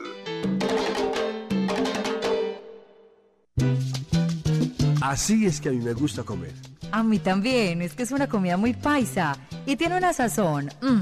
Así 5.01 5.45
es 5.45 5.59
que 5.59 5.69
a 5.69 5.71
mí 5.71 5.79
me 5.79 5.93
gusta 5.93 6.23
comer. 6.23 6.53
A 6.91 7.01
mí 7.03 7.17
también, 7.17 7.81
es 7.81 7.93
que 7.93 8.03
es 8.03 8.11
una 8.11 8.27
comida 8.27 8.57
muy 8.57 8.73
paisa 8.73 9.35
y 9.65 9.75
tiene 9.75 9.97
una 9.97 10.13
sazón, 10.13 10.69
mm, 10.81 11.01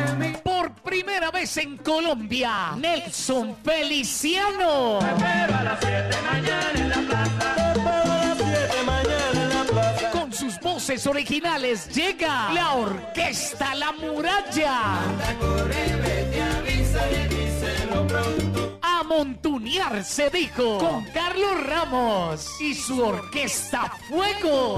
Primera 0.83 1.29
vez 1.31 1.57
en 1.57 1.77
Colombia, 1.77 2.73
Nelson 2.77 3.55
Feliciano. 3.63 4.99
Pero 4.99 5.55
a 5.55 5.63
las 5.63 5.79
7 5.79 6.17
mañana 6.31 6.71
en 6.73 6.89
la 6.89 6.95
plaza. 6.95 7.73
Pero 7.73 8.11
a 8.11 8.17
las 8.17 8.37
7 8.37 8.83
mañana 8.85 9.43
en 9.43 9.49
la 9.49 9.63
plaza. 9.63 10.11
Con 10.11 10.33
sus 10.33 10.59
voces 10.59 11.05
originales 11.05 11.87
llega 11.93 12.51
la 12.53 12.73
Orquesta 12.73 13.75
La 13.75 13.91
Muralla. 13.91 14.99
A 18.81 19.03
montunear 19.03 20.03
se 20.03 20.29
dijo 20.29 20.79
con 20.79 21.05
Carlos 21.13 21.63
Ramos 21.67 22.59
y 22.59 22.73
su 22.73 23.03
Orquesta 23.03 23.91
Fuego. 24.09 24.77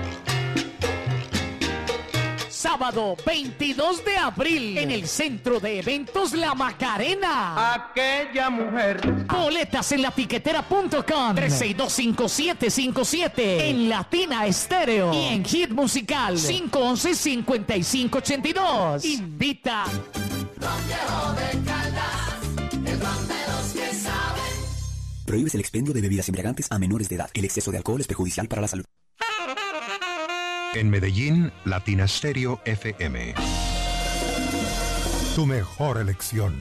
Sábado 2.61 3.17
22 3.25 4.05
de 4.05 4.15
abril 4.17 4.77
en 4.77 4.91
el 4.91 5.07
Centro 5.07 5.59
de 5.59 5.79
Eventos 5.79 6.33
La 6.33 6.53
Macarena. 6.53 7.73
Aquella 7.73 8.51
mujer. 8.51 9.01
Boletas 9.25 9.91
en 9.93 10.03
latiquetera.com 10.03 11.35
3625757 11.37 13.31
en 13.37 13.89
Latina 13.89 14.45
Estéreo 14.45 15.11
y 15.11 15.33
en 15.33 15.43
Hit 15.43 15.71
Musical 15.71 16.37
511-5582. 16.37 19.05
Invita. 19.05 19.85
Prohíbes 25.25 25.55
el 25.55 25.61
expendio 25.61 25.95
de 25.95 26.01
bebidas 26.01 26.29
embriagantes 26.29 26.71
a 26.71 26.77
menores 26.77 27.09
de 27.09 27.15
edad. 27.15 27.31
El 27.33 27.45
exceso 27.45 27.71
de 27.71 27.77
alcohol 27.77 28.01
es 28.01 28.05
perjudicial 28.05 28.47
para 28.47 28.61
la 28.61 28.67
salud. 28.67 28.85
En 30.73 30.89
Medellín, 30.89 31.51
Latina 31.65 32.07
Stereo 32.07 32.61
FM. 32.63 33.33
Tu 35.35 35.45
mejor 35.45 35.97
elección. 35.97 36.57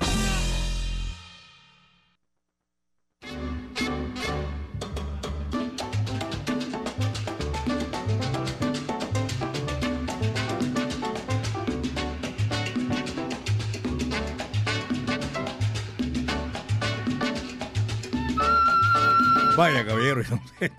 Vaya, 19.56 19.86
caballero, 19.86 20.22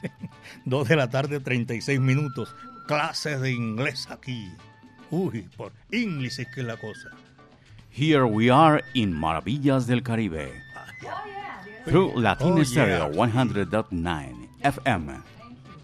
dos 0.65 0.89
de 0.89 0.95
la 0.97 1.09
tarde, 1.09 1.39
36 1.39 1.99
minutos. 2.01 2.53
Clases 2.91 3.39
de 3.39 3.53
inglés 3.53 4.09
aquí. 4.11 4.51
Uy, 5.11 5.47
por 5.55 5.71
inglés 5.91 6.39
es 6.39 6.47
que 6.49 6.59
es 6.59 6.67
la 6.67 6.75
cosa. 6.75 7.11
Here 7.89 8.25
we 8.25 8.51
are 8.51 8.83
in 8.93 9.17
Maravillas 9.17 9.87
del 9.87 10.03
Caribe. 10.03 10.61
Through 11.85 12.19
Latin 12.19 12.59
Oh, 12.59 12.65
Stereo 12.65 13.09
yeah. 13.13 13.27
100.9 13.27 14.49
FM. 14.61 15.21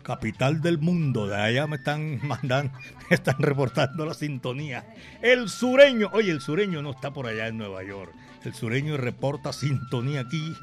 Capital 0.04 0.62
del 0.62 0.80
mundo, 0.80 1.28
de 1.28 1.38
allá 1.38 1.66
me 1.66 1.78
están 1.78 2.20
mandando, 2.28 2.78
me 3.10 3.16
están 3.16 3.38
reportando 3.40 4.06
la 4.06 4.14
sintonía. 4.14 4.84
El 5.22 5.48
sureño, 5.48 6.10
oye, 6.12 6.32
el 6.32 6.42
sureño 6.42 6.82
no 6.82 6.92
está 6.92 7.14
por 7.14 7.28
allá 7.28 7.48
en 7.48 7.58
Nueva 7.58 7.86
York. 7.86 8.12
El 8.44 8.54
sureño 8.54 8.98
reporta 8.98 9.54
sintonía 9.54 10.20
aquí 10.22 10.54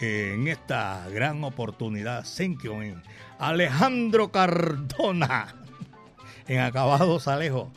eh, 0.00 0.32
en 0.34 0.48
esta 0.48 1.08
gran 1.10 1.44
oportunidad. 1.44 2.24
Thank 2.36 2.64
you. 2.64 2.74
Alejandro 3.38 4.32
Cardona, 4.32 5.61
en 6.48 6.60
Acabados 6.60 7.28
Alejo. 7.28 7.70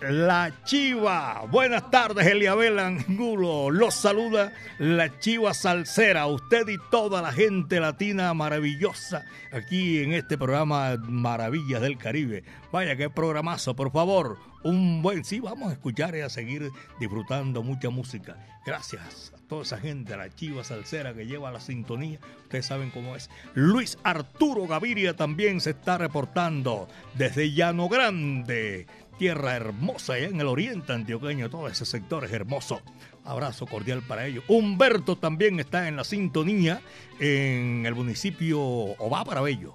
La 0.00 0.52
Chiva. 0.64 1.46
Buenas 1.50 1.90
tardes, 1.90 2.26
Eliabel 2.26 2.78
Angulo. 2.78 3.70
Los 3.70 3.94
saluda 3.94 4.52
la 4.78 5.18
Chiva 5.18 5.54
Salsera. 5.54 6.26
Usted 6.26 6.68
y 6.68 6.76
toda 6.90 7.22
la 7.22 7.32
gente 7.32 7.80
latina 7.80 8.34
maravillosa 8.34 9.24
aquí 9.52 10.02
en 10.02 10.12
este 10.12 10.36
programa 10.36 10.96
Maravillas 10.98 11.80
del 11.80 11.96
Caribe. 11.96 12.44
Vaya, 12.70 12.94
qué 12.96 13.08
programazo, 13.08 13.74
por 13.74 13.90
favor. 13.90 14.36
Un 14.62 15.00
buen. 15.00 15.24
Sí, 15.24 15.40
vamos 15.40 15.70
a 15.70 15.72
escuchar 15.72 16.14
y 16.14 16.20
a 16.20 16.28
seguir 16.28 16.70
disfrutando 17.00 17.62
mucha 17.62 17.88
música. 17.88 18.36
Gracias 18.66 19.32
a 19.34 19.48
toda 19.48 19.62
esa 19.62 19.78
gente, 19.78 20.12
a 20.12 20.16
la 20.18 20.28
Chiva 20.28 20.62
Salsera 20.62 21.14
que 21.14 21.24
lleva 21.24 21.50
la 21.52 21.60
sintonía. 21.60 22.18
Ustedes 22.42 22.66
saben 22.66 22.90
cómo 22.90 23.16
es. 23.16 23.30
Luis 23.54 23.96
Arturo 24.02 24.66
Gaviria 24.66 25.14
también 25.14 25.60
se 25.60 25.70
está 25.70 25.96
reportando 25.96 26.86
desde 27.14 27.52
Llano 27.52 27.88
Grande 27.88 28.86
tierra 29.18 29.56
hermosa 29.56 30.14
allá 30.14 30.26
en 30.26 30.40
el 30.40 30.46
oriente 30.46 30.92
antioqueño, 30.92 31.50
todo 31.50 31.68
ese 31.68 31.84
sector 31.84 32.24
es 32.24 32.32
hermoso. 32.32 32.80
Abrazo 33.24 33.66
cordial 33.66 34.02
para 34.02 34.26
ellos. 34.26 34.44
Humberto 34.46 35.16
también 35.16 35.58
está 35.58 35.88
en 35.88 35.96
la 35.96 36.04
sintonía 36.04 36.80
en 37.18 37.84
el 37.84 37.94
municipio 37.94 38.60
Obá 38.60 39.24
para 39.24 39.40
Bello, 39.40 39.74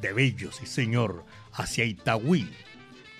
de 0.00 0.12
Bello, 0.12 0.52
sí 0.52 0.66
señor, 0.66 1.24
hacia 1.52 1.84
Itagüí. 1.84 2.48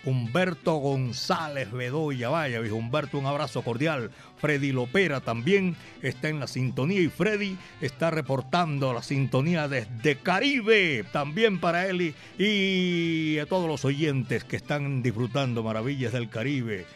Humberto 0.08 0.76
González 0.76 1.70
Bedoya, 1.70 2.30
vaya, 2.30 2.60
viejo 2.60 2.76
Humberto, 2.76 3.18
un 3.18 3.26
abrazo 3.26 3.60
cordial. 3.60 4.10
Freddy 4.38 4.72
Lopera 4.72 5.20
también 5.20 5.76
está 6.00 6.30
en 6.30 6.40
la 6.40 6.46
sintonía 6.46 7.00
y 7.00 7.08
Freddy 7.08 7.58
está 7.82 8.10
reportando 8.10 8.94
la 8.94 9.02
sintonía 9.02 9.68
desde 9.68 10.16
Caribe, 10.16 11.04
también 11.12 11.60
para 11.60 11.86
él 11.88 12.14
y, 12.38 13.38
a 13.38 13.44
todos 13.44 13.68
los 13.68 13.84
oyentes 13.84 14.44
que 14.44 14.56
están 14.56 15.02
disfrutando 15.02 15.62
maravillas 15.62 16.14
del 16.14 16.30
Caribe. 16.30 16.86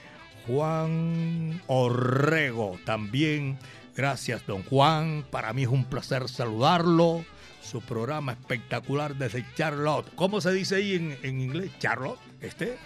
Juan 0.47 1.61
Orrego 1.67 2.79
también, 2.87 3.59
gracias 3.95 4.47
don 4.47 4.63
Juan, 4.63 5.27
para 5.31 5.53
mí 5.53 5.65
es 5.65 5.69
un 5.69 5.85
placer 5.85 6.31
saludarlo. 6.31 7.27
Su 7.61 7.81
programa 7.81 8.33
espectacular 8.33 9.15
desde 9.15 9.47
Charlotte. 9.55 10.13
¿Cómo 10.17 10.41
se 10.41 10.51
dice 10.53 10.77
ahí 10.77 10.95
en, 10.95 11.17
en 11.23 11.41
inglés? 11.41 11.71
Charlotte, 11.79 12.19
este 12.41 12.77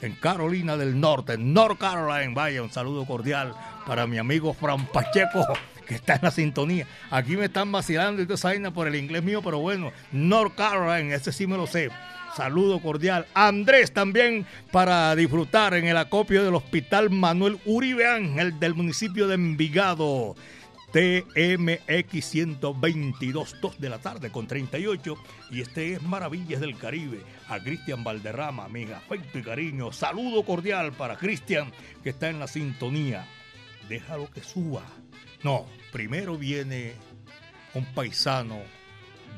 en 0.00 0.12
Carolina 0.14 0.76
del 0.76 0.98
Norte, 0.98 1.34
en 1.34 1.52
North 1.52 1.78
Carolina. 1.78 2.32
Vaya, 2.34 2.62
un 2.62 2.70
saludo 2.70 3.04
cordial 3.04 3.54
para 3.86 4.06
mi 4.06 4.18
amigo 4.18 4.54
Fran 4.54 4.86
Pacheco, 4.86 5.46
que 5.86 5.94
está 5.94 6.14
en 6.14 6.20
la 6.22 6.30
sintonía. 6.30 6.86
Aquí 7.10 7.36
me 7.36 7.46
están 7.46 7.70
vacilando 7.72 8.22
y 8.22 8.26
vaina 8.26 8.72
por 8.72 8.88
el 8.88 8.96
inglés 8.96 9.22
mío, 9.22 9.42
pero 9.42 9.58
bueno, 9.58 9.92
North 10.12 10.54
Carolina, 10.54 11.14
ese 11.14 11.32
sí 11.32 11.46
me 11.46 11.56
lo 11.56 11.66
sé. 11.66 11.90
Saludo 12.36 12.80
cordial. 12.80 13.26
Andrés 13.32 13.92
también 13.92 14.46
para 14.70 15.16
disfrutar 15.16 15.72
en 15.72 15.86
el 15.86 15.96
acopio 15.96 16.44
del 16.44 16.54
Hospital 16.54 17.08
Manuel 17.08 17.58
Uribe 17.64 18.06
Ángel 18.06 18.60
del 18.60 18.74
municipio 18.74 19.26
de 19.26 19.36
Envigado. 19.36 20.36
TMX 20.96 22.24
122, 22.24 23.56
2 23.60 23.78
de 23.78 23.90
la 23.90 23.98
tarde 23.98 24.32
con 24.32 24.46
38. 24.46 25.14
Y 25.50 25.60
este 25.60 25.92
es 25.92 26.02
Maravillas 26.02 26.58
del 26.58 26.78
Caribe. 26.78 27.20
A 27.48 27.60
Cristian 27.60 28.02
Valderrama, 28.02 28.66
mi 28.68 28.84
afecto 28.84 29.38
y 29.38 29.42
cariño. 29.42 29.92
Saludo 29.92 30.42
cordial 30.46 30.92
para 30.92 31.18
Cristian, 31.18 31.70
que 32.02 32.08
está 32.08 32.30
en 32.30 32.38
la 32.38 32.46
sintonía. 32.46 33.26
Déjalo 33.90 34.30
que 34.30 34.42
suba. 34.42 34.84
No, 35.42 35.66
primero 35.92 36.38
viene 36.38 36.94
un 37.74 37.84
paisano 37.92 38.58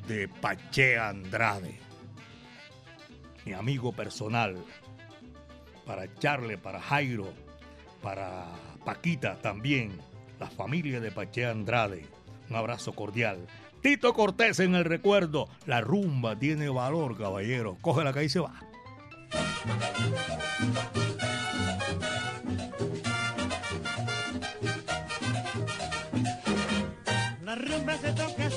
de 0.06 0.28
Pachea 0.28 1.08
Andrade, 1.08 1.76
mi 3.44 3.52
amigo 3.52 3.90
personal, 3.90 4.64
para 5.84 6.04
echarle, 6.04 6.56
para 6.56 6.80
Jairo, 6.80 7.32
para 8.00 8.46
Paquita 8.84 9.40
también 9.40 9.98
la 10.38 10.48
familia 10.48 11.00
de 11.00 11.10
Pache 11.10 11.46
Andrade. 11.46 12.06
Un 12.50 12.56
abrazo 12.56 12.92
cordial. 12.92 13.46
Tito 13.82 14.12
Cortés 14.12 14.60
en 14.60 14.74
el 14.74 14.84
recuerdo. 14.84 15.48
La 15.66 15.80
rumba 15.80 16.36
tiene 16.38 16.68
valor, 16.68 17.16
caballero. 17.16 17.76
Cógela 17.80 18.12
que 18.12 18.20
ahí 18.20 18.28
se 18.28 18.40
va. 18.40 18.54
La 27.44 27.54
rumba 27.54 27.96
se 27.98 28.12
toca 28.12 28.47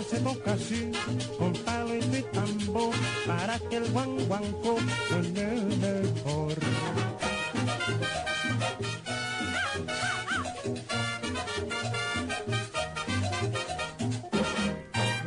Toca 0.00 0.52
así, 0.54 0.90
con 1.38 1.52
palo 1.52 1.94
y 1.94 2.22
tambor, 2.32 2.94
para 3.26 3.58
que 3.58 3.76
el 3.76 3.90
guanguanco 3.92 4.78
suene 5.08 5.46
mejor. 5.76 6.54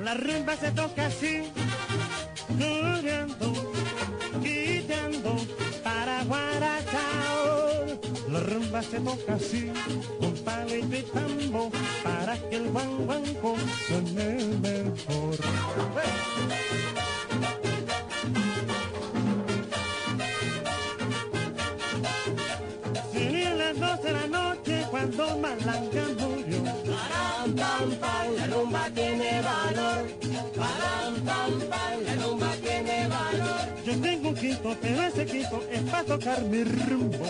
La 0.03 0.13
rumba 0.15 0.55
se 0.57 0.71
toca 0.71 1.05
así, 1.05 1.43
rumba 8.73 8.81
se 8.81 8.99
toca 8.99 9.35
así, 9.35 9.71
con 10.19 10.33
palo 10.43 10.75
y 10.75 10.81
tambo, 11.13 11.71
para 12.03 12.37
que 12.49 12.55
el 12.55 12.69
guanguanco 12.69 13.55
suene 13.87 14.37
mejor. 14.61 15.35
Serían 23.11 23.57
las 23.57 23.79
doce 23.79 24.07
de 24.07 24.13
la 24.13 24.27
noche 24.27 24.85
cuando 24.89 25.37
Malanga 25.37 26.12
quinto, 34.53 34.77
pero 34.81 35.03
ese 35.03 35.25
quinto 35.25 35.63
es 35.71 35.81
para 35.83 36.03
tocar 36.03 36.41
mi 36.43 36.63
rumbo. 36.63 37.25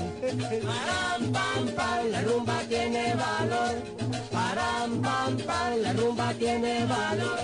Param, 0.63 1.31
pam, 1.31 1.67
pam, 1.75 2.11
la 2.11 2.21
rumba 2.21 2.59
tiene 2.67 3.15
valor. 3.15 3.75
Param, 4.31 5.01
pam, 5.01 5.37
pam, 5.37 5.81
la 5.81 5.93
rumba 5.93 6.33
tiene 6.33 6.85
valor. 6.85 7.39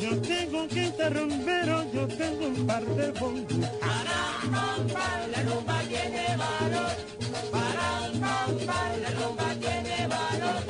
Yo 0.00 0.20
tengo 0.22 0.62
un 0.62 0.68
quinto 0.68 1.10
rumbero, 1.10 1.84
yo 1.92 2.08
tengo 2.08 2.46
un 2.46 2.66
par 2.66 2.84
de 2.84 3.10
bongos. 3.12 3.68
Param, 3.80 4.50
pam, 4.52 4.86
pam, 4.88 5.30
la 5.30 5.42
rumba 5.42 5.80
tiene 5.88 6.36
valor. 6.36 6.92
Param, 7.50 8.20
pam, 8.20 8.58
pam, 8.66 9.00
la 9.02 9.10
rumba 9.10 9.54
tiene 9.60 10.06
valor. 10.06 10.60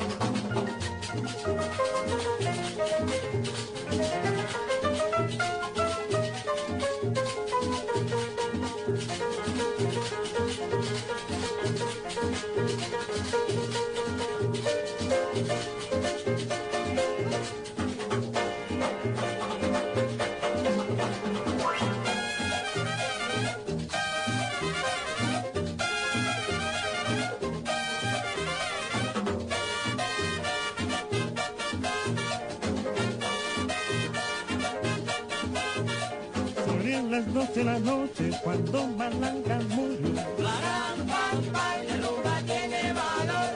Las 37.11 37.33
doce 37.33 37.59
de 37.59 37.63
la 37.65 37.77
noche 37.79 38.31
cuando 38.41 38.87
Malanga 38.87 39.59
murió. 39.75 40.15
Param, 40.37 40.97
pam, 41.11 41.43
pam, 41.51 41.79
la 41.87 41.95
rumba 42.07 42.35
tiene 42.45 42.93
valor. 42.93 43.51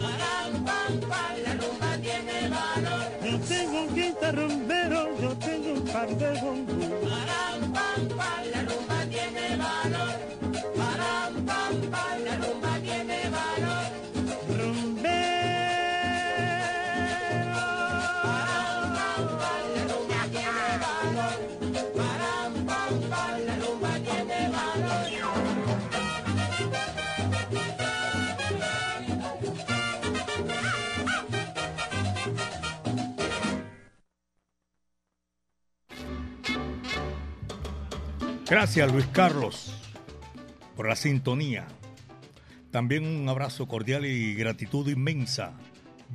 Param, 0.00 0.64
pam, 0.64 1.00
pam, 1.10 1.34
la 1.44 1.52
rumba 1.60 1.90
tiene 2.00 2.48
valor. 2.48 3.06
Yo 3.22 3.38
tengo 3.40 3.82
un 3.82 3.88
quinto 3.94 4.32
rumbero, 4.32 5.20
yo 5.20 5.36
tengo 5.36 5.72
un 5.74 5.84
par 5.92 6.08
de 6.16 6.40
bongos. 6.40 7.23
Gracias 38.74 38.92
Luis 38.92 39.06
Carlos 39.12 39.72
por 40.74 40.88
la 40.88 40.96
sintonía. 40.96 41.64
También 42.72 43.06
un 43.06 43.28
abrazo 43.28 43.68
cordial 43.68 44.04
y 44.04 44.34
gratitud 44.34 44.88
inmensa. 44.88 45.52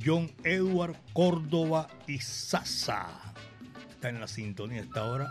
John 0.04 0.30
Edward 0.44 0.94
Córdoba 1.14 1.88
y 2.06 2.18
Sasa. 2.18 3.32
Está 3.88 4.10
en 4.10 4.20
la 4.20 4.28
sintonía 4.28 4.82
esta 4.82 5.04
hora. 5.04 5.30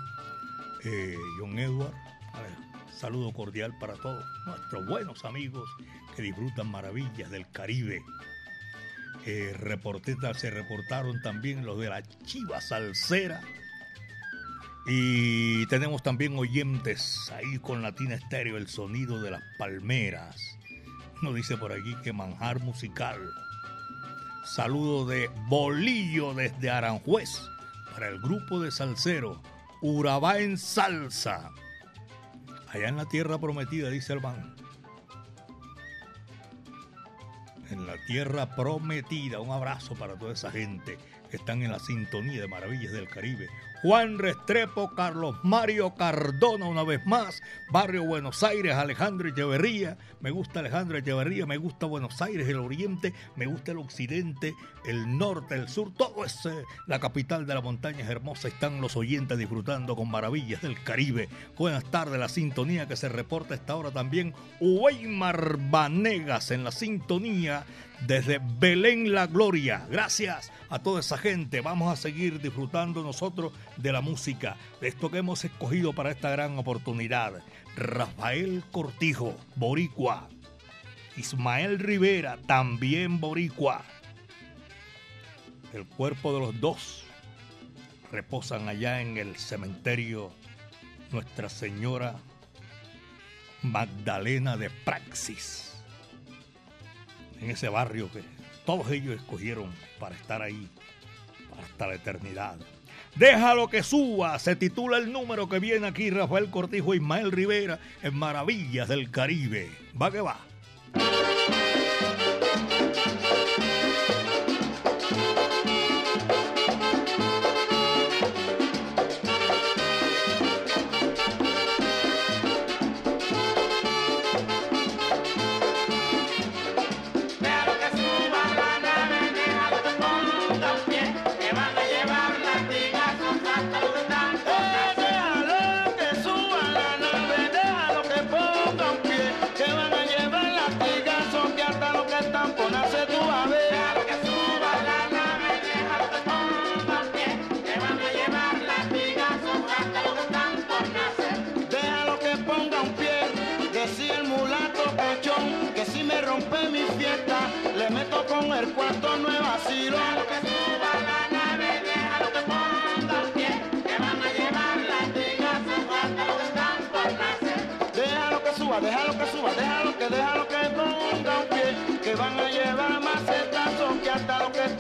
Eh, 0.84 1.16
John 1.40 1.60
Edward, 1.60 1.94
saludo 3.00 3.32
cordial 3.32 3.78
para 3.80 3.94
todos 3.94 4.26
nuestros 4.48 4.88
buenos 4.88 5.24
amigos 5.24 5.70
que 6.16 6.24
disfrutan 6.24 6.66
maravillas 6.66 7.30
del 7.30 7.48
Caribe. 7.52 8.02
Eh, 9.28 9.56
se 10.34 10.50
reportaron 10.50 11.22
también 11.22 11.64
los 11.64 11.80
de 11.80 11.90
la 11.90 12.02
Chiva 12.02 12.60
Salsera. 12.60 13.40
Y 14.86 15.66
tenemos 15.68 16.02
también 16.02 16.38
oyentes 16.38 17.32
ahí 17.36 17.60
con 17.60 17.82
Latina 17.82 18.16
Estéreo, 18.16 18.58
el 18.58 18.68
sonido 18.68 19.22
de 19.22 19.32
las 19.32 19.44
palmeras. 19.58 20.58
Nos 21.22 21.36
dice 21.36 21.58
por 21.58 21.74
aquí 21.74 21.96
que 22.04 22.14
manjar 22.14 22.60
musical. 22.62 23.20
Saludo 24.46 25.06
de 25.06 25.30
Bolillo 25.48 26.34
desde 26.34 26.70
Aranjuez 26.70 27.42
para 27.92 28.08
el 28.08 28.20
grupo 28.20 28.60
de 28.60 28.72
salsero 28.72 29.42
Urabá 29.82 30.40
en 30.40 30.58
Salsa. 30.58 31.52
Allá 32.68 32.90
en 32.90 32.98
la 32.98 33.06
tierra 33.06 33.38
prometida, 33.38 33.90
dice 33.90 34.14
el 34.14 34.22
man. 34.22 34.56
En 37.70 37.88
la 37.88 37.96
tierra 38.08 38.56
prometida. 38.56 39.40
Un 39.40 39.52
abrazo 39.52 39.96
para 39.96 40.18
toda 40.18 40.34
esa 40.34 40.52
gente 40.52 40.98
que 41.30 41.38
están 41.38 41.62
en 41.62 41.72
la 41.72 41.80
sintonía 41.80 42.42
de 42.42 42.48
Maravillas 42.48 42.92
del 42.92 43.08
Caribe. 43.08 43.48
Juan 43.82 44.20
Restrepo, 44.20 44.94
Carlos 44.94 45.38
Mario 45.44 45.96
Cardona, 45.96 46.66
una 46.66 46.84
vez 46.84 47.06
más, 47.06 47.42
Barrio 47.72 48.04
Buenos 48.04 48.44
Aires, 48.44 48.76
Alejandro 48.76 49.30
Echeverría, 49.30 49.98
me 50.20 50.32
gusta 50.32 50.60
Alejandro 50.60 50.98
Echeverría, 50.98 51.46
me 51.46 51.58
gusta 51.58 51.86
Buenos 51.86 52.22
Aires, 52.22 52.48
el 52.50 52.58
Oriente, 52.58 53.14
me 53.38 53.46
gusta 53.46 53.72
el 53.72 53.78
Occidente, 53.78 54.54
el 54.86 55.18
Norte, 55.18 55.56
el 55.56 55.70
Sur, 55.70 55.94
todo 55.94 56.26
ese, 56.26 56.64
la 56.88 57.00
capital 57.00 57.46
de 57.46 57.54
la 57.54 57.62
montaña 57.62 58.04
es 58.04 58.10
hermosa, 58.10 58.50
están 58.50 58.82
los 58.82 58.98
oyentes 58.98 59.38
disfrutando 59.38 59.96
con 59.96 60.12
Maravillas 60.12 60.62
del 60.62 60.82
Caribe. 60.84 61.30
Buenas 61.58 61.86
tardes, 61.86 62.20
la 62.20 62.28
sintonía 62.28 62.88
que 62.88 62.98
se 62.98 63.08
reporta 63.08 63.56
esta 63.56 63.78
hora 63.78 63.92
también, 63.92 64.34
Weimar 64.60 65.58
Vanegas 65.58 66.52
en 66.52 66.66
la 66.66 66.72
sintonía 66.72 67.66
desde 68.08 68.40
Belén 68.60 69.14
la 69.14 69.28
Gloria. 69.28 69.86
Gracias 69.90 70.52
a 70.70 70.80
toda 70.80 71.00
esa 71.02 71.18
gente. 71.18 71.62
Vamos 71.62 71.92
a 71.92 72.02
seguir 72.02 72.42
disfrutando 72.42 73.04
nosotros 73.04 73.52
de 73.82 73.92
la 73.92 74.02
música, 74.02 74.58
de 74.82 74.88
esto 74.88 75.10
que 75.10 75.20
hemos 75.20 75.44
escogido 75.46 75.94
para 75.94 76.12
esta 76.12 76.30
gran 76.30 76.58
oportunidad. 76.58 77.42
Rafael 77.76 78.64
Cortijo, 78.72 79.36
Boricua. 79.56 80.30
Ismael 81.18 81.80
Rivera, 81.80 82.38
también 82.46 83.20
Boricua. 83.20 83.84
El 85.74 85.86
cuerpo 85.86 86.34
de 86.34 86.40
los 86.40 86.60
dos 86.60 87.04
reposan 88.12 88.70
allá 88.70 89.02
en 89.02 89.18
el 89.18 89.36
cementerio 89.36 90.32
Nuestra 91.12 91.50
Señora 91.50 92.16
Magdalena 93.62 94.58
de 94.58 94.70
Praxis 94.70 95.70
en 97.42 97.52
ese 97.52 97.70
barrio 97.70 98.12
que 98.12 98.24
todos 98.66 98.92
ellos 98.92 99.16
escogieron 99.16 99.74
para 100.00 100.16
estar 100.16 100.42
ahí, 100.42 100.70
hasta 101.62 101.88
la 101.88 101.96
eternidad. 101.96 102.58
Déjalo 103.16 103.68
que 103.68 103.84
suba, 103.84 104.40
se 104.40 104.56
titula 104.56 104.98
el 104.98 105.12
número 105.12 105.50
que 105.50 105.60
viene 105.60 105.88
aquí 105.88 106.10
Rafael 106.10 106.50
Cortijo 106.50 106.94
Ismael 106.94 107.32
Rivera 107.32 107.80
en 108.02 108.16
Maravillas 108.16 108.88
del 108.88 109.12
Caribe. 109.12 109.70
Va 110.00 110.12
que 110.12 110.22
va. 110.22 110.38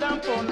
Hasta 0.09 0.48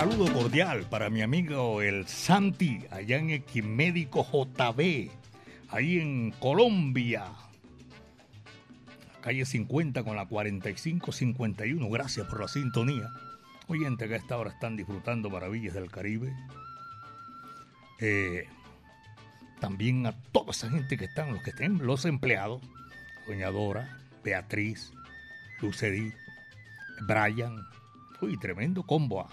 Saludo 0.00 0.32
cordial 0.32 0.86
para 0.88 1.10
mi 1.10 1.20
amigo 1.20 1.82
el 1.82 2.08
Santi, 2.08 2.86
allá 2.90 3.18
en 3.18 3.28
Equimédico 3.28 4.24
JB, 4.24 5.10
ahí 5.68 6.00
en 6.00 6.30
Colombia. 6.30 7.26
Calle 9.20 9.44
50 9.44 10.02
con 10.02 10.16
la 10.16 10.24
4551. 10.24 11.86
Gracias 11.90 12.26
por 12.28 12.40
la 12.40 12.48
sintonía. 12.48 13.10
Oyente 13.68 14.08
que 14.08 14.14
a 14.14 14.16
esta 14.16 14.38
hora 14.38 14.48
están 14.48 14.74
disfrutando 14.74 15.28
maravillas 15.28 15.74
del 15.74 15.90
Caribe. 15.90 16.34
Eh, 18.00 18.48
también 19.60 20.06
a 20.06 20.12
toda 20.32 20.52
esa 20.52 20.70
gente 20.70 20.96
que 20.96 21.04
están, 21.04 21.34
los 21.34 21.42
que 21.42 21.50
estén, 21.50 21.86
los 21.86 22.06
empleados. 22.06 22.62
Doña 23.28 23.50
Dora, 23.50 23.98
Beatriz, 24.24 24.94
Lucedí, 25.60 26.10
Brian. 27.02 27.66
Uy, 28.22 28.38
tremendo 28.38 28.82
combo. 28.82 29.28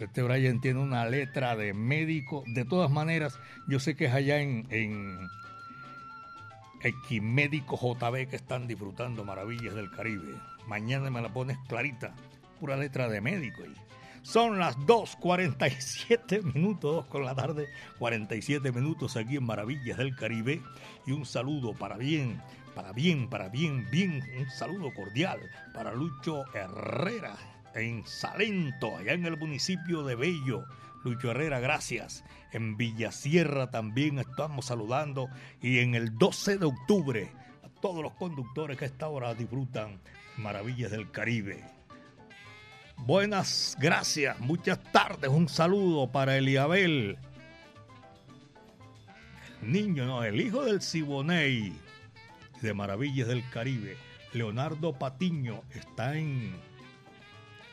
Este 0.00 0.22
Brian 0.22 0.60
tiene 0.60 0.80
una 0.80 1.06
letra 1.06 1.56
de 1.56 1.72
médico. 1.72 2.44
De 2.46 2.64
todas 2.64 2.90
maneras, 2.90 3.38
yo 3.68 3.78
sé 3.78 3.94
que 3.94 4.06
es 4.06 4.12
allá 4.12 4.40
en, 4.40 4.66
en 4.70 5.28
Equimédico 6.82 7.76
JB 7.76 8.28
que 8.28 8.36
están 8.36 8.66
disfrutando 8.66 9.24
maravillas 9.24 9.74
del 9.74 9.90
Caribe. 9.90 10.34
Mañana 10.66 11.10
me 11.10 11.22
la 11.22 11.32
pones 11.32 11.58
clarita. 11.68 12.14
Pura 12.60 12.76
letra 12.76 13.08
de 13.08 13.20
médico. 13.20 13.62
ahí. 13.62 13.74
Son 14.22 14.58
las 14.58 14.78
2.47 14.78 16.42
minutos, 16.54 16.94
2 16.96 17.06
con 17.06 17.24
la 17.24 17.34
tarde, 17.34 17.68
47 17.98 18.72
minutos 18.72 19.16
aquí 19.16 19.36
en 19.36 19.44
Maravillas 19.44 19.98
del 19.98 20.16
Caribe. 20.16 20.62
Y 21.06 21.12
un 21.12 21.26
saludo 21.26 21.74
para 21.74 21.98
bien, 21.98 22.40
para 22.74 22.92
bien, 22.92 23.28
para 23.28 23.48
bien, 23.48 23.86
bien, 23.90 24.22
un 24.38 24.50
saludo 24.50 24.92
cordial 24.94 25.40
para 25.74 25.92
Lucho 25.92 26.44
Herrera 26.54 27.53
en 27.74 28.06
Salento, 28.06 28.96
allá 28.96 29.12
en 29.12 29.26
el 29.26 29.36
municipio 29.36 30.02
de 30.04 30.14
Bello. 30.14 30.64
Lucho 31.04 31.30
Herrera, 31.30 31.60
gracias. 31.60 32.24
En 32.52 32.76
Villasierra 32.76 33.70
también 33.70 34.18
estamos 34.18 34.66
saludando. 34.66 35.28
Y 35.60 35.80
en 35.80 35.94
el 35.94 36.16
12 36.16 36.58
de 36.58 36.66
octubre, 36.66 37.32
a 37.62 37.68
todos 37.80 38.02
los 38.02 38.14
conductores 38.14 38.78
que 38.78 38.84
a 38.84 38.88
esta 38.88 39.08
hora 39.08 39.34
disfrutan 39.34 40.00
Maravillas 40.36 40.90
del 40.90 41.10
Caribe. 41.10 41.64
Buenas, 42.96 43.76
gracias, 43.78 44.38
muchas 44.40 44.82
tardes. 44.92 45.30
Un 45.30 45.48
saludo 45.48 46.10
para 46.10 46.36
Eliabel. 46.36 47.18
El 49.62 49.72
niño, 49.72 50.06
no, 50.06 50.24
el 50.24 50.40
hijo 50.40 50.64
del 50.64 50.80
Siboney 50.80 51.72
de 52.62 52.74
Maravillas 52.74 53.28
del 53.28 53.48
Caribe. 53.50 53.96
Leonardo 54.32 54.92
Patiño 54.98 55.62
está 55.70 56.16
en 56.16 56.54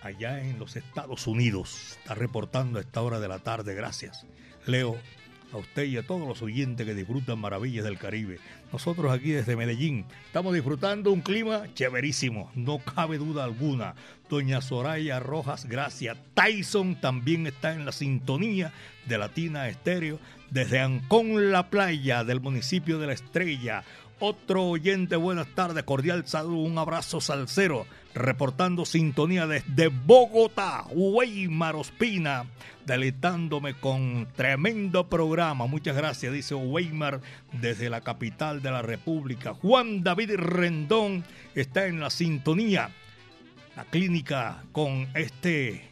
allá 0.01 0.41
en 0.41 0.59
los 0.59 0.75
Estados 0.75 1.27
Unidos. 1.27 1.97
Está 1.99 2.15
reportando 2.15 2.79
a 2.79 2.81
esta 2.81 3.01
hora 3.01 3.19
de 3.19 3.27
la 3.27 3.39
tarde. 3.39 3.73
Gracias. 3.75 4.25
Leo, 4.65 4.97
a 5.53 5.57
usted 5.57 5.83
y 5.83 5.97
a 5.97 6.03
todos 6.03 6.27
los 6.27 6.41
oyentes 6.41 6.85
que 6.85 6.93
disfrutan 6.93 7.39
Maravillas 7.39 7.83
del 7.83 7.97
Caribe. 7.97 8.39
Nosotros 8.71 9.11
aquí 9.11 9.31
desde 9.31 9.55
Medellín 9.55 10.05
estamos 10.25 10.53
disfrutando 10.53 11.11
un 11.11 11.21
clima 11.21 11.63
chéverísimo, 11.73 12.51
no 12.55 12.79
cabe 12.79 13.17
duda 13.17 13.43
alguna. 13.43 13.95
Doña 14.29 14.61
Soraya 14.61 15.19
Rojas, 15.19 15.65
gracias. 15.65 16.17
Tyson 16.33 16.95
también 17.01 17.47
está 17.47 17.73
en 17.73 17.85
la 17.85 17.91
sintonía 17.91 18.71
de 19.05 19.17
Latina 19.17 19.67
Estéreo 19.67 20.19
desde 20.49 20.79
Ancón 20.79 21.51
La 21.51 21.69
Playa 21.69 22.23
del 22.23 22.39
municipio 22.39 22.97
de 22.99 23.07
La 23.07 23.13
Estrella. 23.13 23.83
Otro 24.19 24.65
oyente, 24.65 25.15
buenas 25.15 25.47
tardes, 25.55 25.83
cordial 25.83 26.27
saludo, 26.27 26.61
un 26.61 26.77
abrazo 26.77 27.19
salsero, 27.19 27.87
reportando 28.13 28.85
sintonía 28.85 29.47
desde 29.47 29.87
Bogotá, 29.87 30.85
Weimar 30.91 31.75
Ospina, 31.75 32.45
deleitándome 32.85 33.73
con 33.73 34.27
tremendo 34.35 35.07
programa. 35.07 35.67
Muchas 35.67 35.95
gracias, 35.95 36.33
dice 36.33 36.55
Weimar, 36.55 37.21
desde 37.53 37.89
la 37.89 38.01
capital 38.01 38.61
de 38.61 38.71
la 38.71 38.81
República. 38.81 39.53
Juan 39.53 40.03
David 40.03 40.35
Rendón 40.35 41.23
está 41.55 41.87
en 41.87 41.99
la 41.99 42.09
sintonía, 42.09 42.89
la 43.75 43.85
clínica, 43.85 44.63
con 44.71 45.07
este 45.15 45.89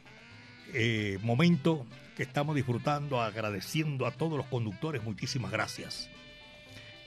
eh, 0.73 1.17
momento 1.21 1.85
que 2.15 2.23
estamos 2.23 2.55
disfrutando, 2.55 3.21
agradeciendo 3.21 4.05
a 4.05 4.11
todos 4.11 4.37
los 4.37 4.47
conductores, 4.47 5.03
muchísimas 5.03 5.51
gracias. 5.51 6.09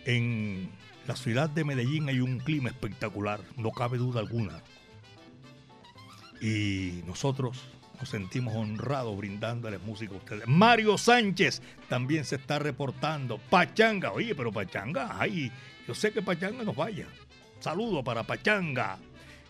En 0.04 0.70
la 1.06 1.16
ciudad 1.16 1.50
de 1.50 1.64
Medellín 1.64 2.08
hay 2.08 2.20
un 2.20 2.38
clima 2.38 2.70
espectacular, 2.70 3.40
no 3.56 3.72
cabe 3.72 3.98
duda 3.98 4.20
alguna. 4.20 4.62
Y 6.42 7.02
nosotros 7.06 7.62
nos 8.00 8.08
sentimos 8.08 8.54
honrados 8.56 9.16
brindándoles 9.16 9.80
música 9.82 10.12
a 10.12 10.16
ustedes. 10.16 10.48
Mario 10.48 10.98
Sánchez 10.98 11.62
también 11.88 12.24
se 12.24 12.34
está 12.34 12.58
reportando. 12.58 13.38
Pachanga, 13.38 14.10
oye, 14.12 14.34
pero 14.34 14.50
Pachanga, 14.50 15.16
ay, 15.20 15.52
yo 15.86 15.94
sé 15.94 16.12
que 16.12 16.20
Pachanga 16.20 16.64
nos 16.64 16.74
vaya. 16.74 17.06
Saludo 17.60 18.02
para 18.02 18.24
Pachanga. 18.24 18.98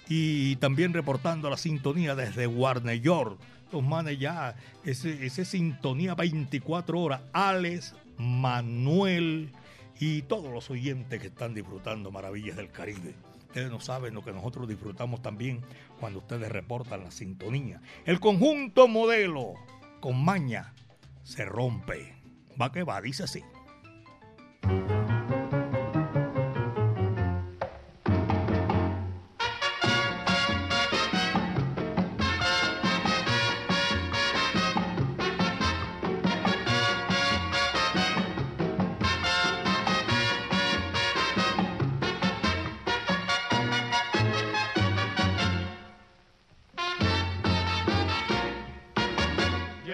Y 0.06 0.56
también 0.56 0.92
reportando 0.92 1.48
la 1.48 1.56
sintonía 1.56 2.14
desde 2.14 2.46
Warner 2.46 3.00
York. 3.00 3.40
Los 3.72 3.82
manes 3.82 4.18
ya, 4.18 4.54
ese, 4.84 5.24
ese 5.24 5.46
sintonía 5.46 6.14
24 6.14 7.00
horas. 7.00 7.22
Alex, 7.32 7.94
Manuel, 8.18 9.50
y 9.98 10.22
todos 10.22 10.52
los 10.52 10.68
oyentes 10.68 11.20
que 11.20 11.28
están 11.28 11.54
disfrutando 11.54 12.10
Maravillas 12.10 12.56
del 12.56 12.70
Caribe. 12.70 13.14
Ustedes 13.52 13.70
no 13.70 13.80
saben 13.80 14.14
lo 14.14 14.24
que 14.24 14.32
nosotros 14.32 14.66
disfrutamos 14.66 15.20
también 15.20 15.60
cuando 16.00 16.20
ustedes 16.20 16.50
reportan 16.50 17.04
la 17.04 17.10
sintonía. 17.10 17.82
El 18.06 18.18
conjunto 18.18 18.88
modelo 18.88 19.52
con 20.00 20.24
maña 20.24 20.72
se 21.22 21.44
rompe. 21.44 22.16
Va 22.58 22.72
que 22.72 22.82
va, 22.82 22.98
dice 23.02 23.24
así. 23.24 23.42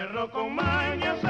perro 0.08 0.30
con 0.30 0.54
mañas. 0.54 1.27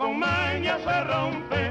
Con 0.00 0.18
maña 0.18 0.78
se 0.78 1.04
rompe, 1.04 1.69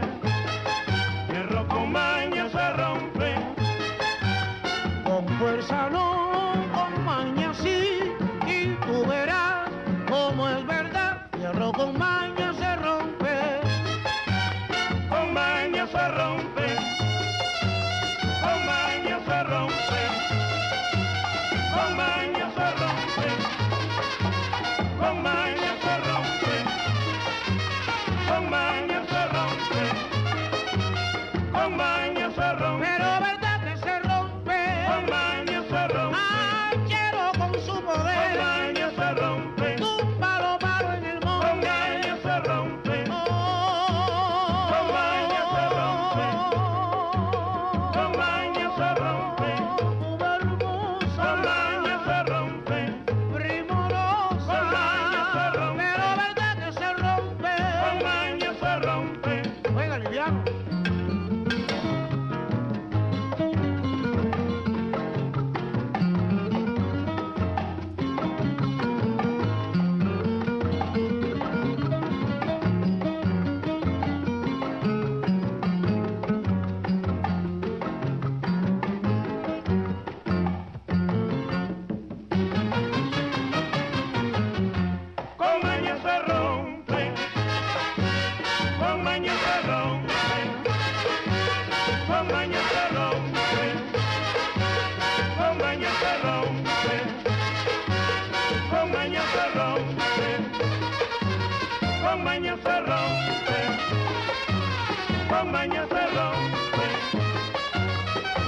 Maña 105.59 105.85
se 105.89 106.03
rompe, 106.15 106.87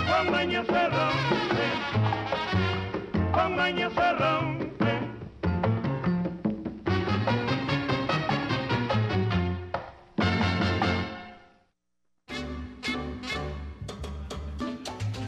Juan 0.08 0.50
se 0.50 0.84
rompe, 0.88 1.68
se 3.90 4.14
rompe. 4.14 4.92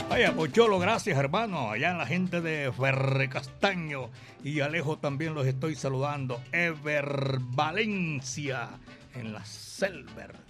Vaya, 0.08 0.32
Pocholo, 0.32 0.80
gracias 0.80 1.18
hermano. 1.18 1.72
Allá 1.72 1.92
en 1.92 1.98
la 1.98 2.06
gente 2.06 2.40
de 2.40 2.72
Ferre 2.72 3.28
Castaño 3.28 4.10
y 4.42 4.62
Alejo 4.62 5.00
también 5.00 5.34
los 5.34 5.46
estoy 5.46 5.76
saludando. 5.76 6.40
Ever 6.54 7.40
Valencia 7.42 8.70
en 9.16 9.34
la 9.34 9.44
Selver. 9.44 10.43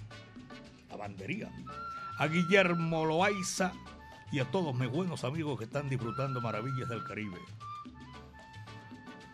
A 2.18 2.28
Guillermo 2.28 3.06
Loaiza 3.06 3.74
y 4.32 4.40
a 4.40 4.46
todos 4.46 4.74
mis 4.74 4.90
buenos 4.90 5.26
amigos 5.26 5.58
que 5.58 5.66
están 5.66 5.90
disfrutando 5.90 6.40
maravillas 6.40 6.88
del 6.88 7.04
Caribe. 7.04 7.38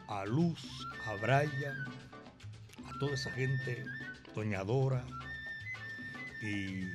A 0.08 0.26
Luz, 0.26 0.88
a 1.06 1.14
Brian, 1.22 1.78
a 2.88 3.00
toda 3.00 3.14
esa 3.14 3.32
gente, 3.32 3.86
Doña 4.34 4.64
Dora 4.64 5.04
y 6.42 6.86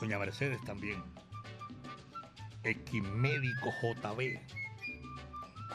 Doña 0.00 0.18
Mercedes 0.18 0.60
también. 0.64 1.00
Equimédico 2.64 3.70
JB, 3.80 4.40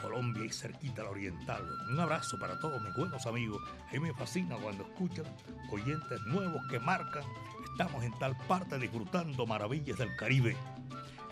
Colombia 0.00 0.44
y 0.44 0.50
cerquita 0.50 1.02
la 1.02 1.10
Oriental. 1.10 1.66
Un 1.90 2.00
abrazo 2.00 2.38
para 2.38 2.58
todos 2.58 2.82
mis 2.82 2.94
buenos 2.94 3.26
amigos. 3.26 3.62
A 3.88 3.92
mí 3.92 4.00
me 4.00 4.14
fascina 4.14 4.56
cuando 4.56 4.84
escuchan 4.84 5.24
oyentes 5.70 6.20
nuevos 6.26 6.62
que 6.68 6.78
marcan. 6.80 7.24
Estamos 7.72 8.02
en 8.04 8.18
tal 8.18 8.36
parte 8.48 8.78
disfrutando 8.78 9.46
maravillas 9.46 9.98
del 9.98 10.14
Caribe. 10.16 10.56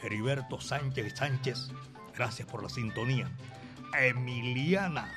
Heriberto 0.02 0.60
Sánchez 0.60 1.14
Sánchez, 1.16 1.70
gracias 2.14 2.46
por 2.48 2.62
la 2.62 2.68
sintonía. 2.68 3.28
Emiliana, 3.98 5.10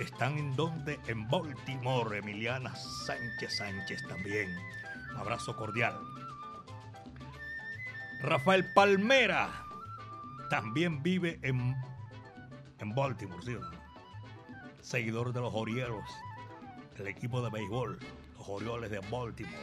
¿están 0.00 0.38
en 0.38 0.54
donde? 0.56 1.00
En 1.06 1.28
Baltimore. 1.28 2.18
Emiliana 2.18 2.74
Sánchez 2.74 3.56
Sánchez 3.56 4.06
también. 4.06 4.50
Un 5.12 5.16
abrazo 5.16 5.56
cordial. 5.56 5.98
Rafael 8.22 8.72
Palmera 8.72 9.66
también 10.48 11.02
vive 11.02 11.38
en, 11.42 11.76
en 12.78 12.94
Baltimore, 12.94 13.42
¿sí? 13.44 13.56
Seguidor 14.80 15.32
de 15.32 15.40
los 15.40 15.52
Orioles, 15.54 16.04
el 16.98 17.08
equipo 17.08 17.42
de 17.42 17.50
béisbol, 17.50 17.98
los 18.38 18.48
Orioles 18.48 18.90
de 18.90 19.00
Baltimore. 19.00 19.56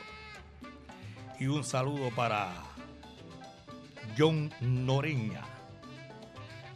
Y 1.39 1.47
un 1.47 1.64
saludo 1.64 2.09
para 2.16 2.53
John 4.18 4.51
Noreña, 4.61 5.41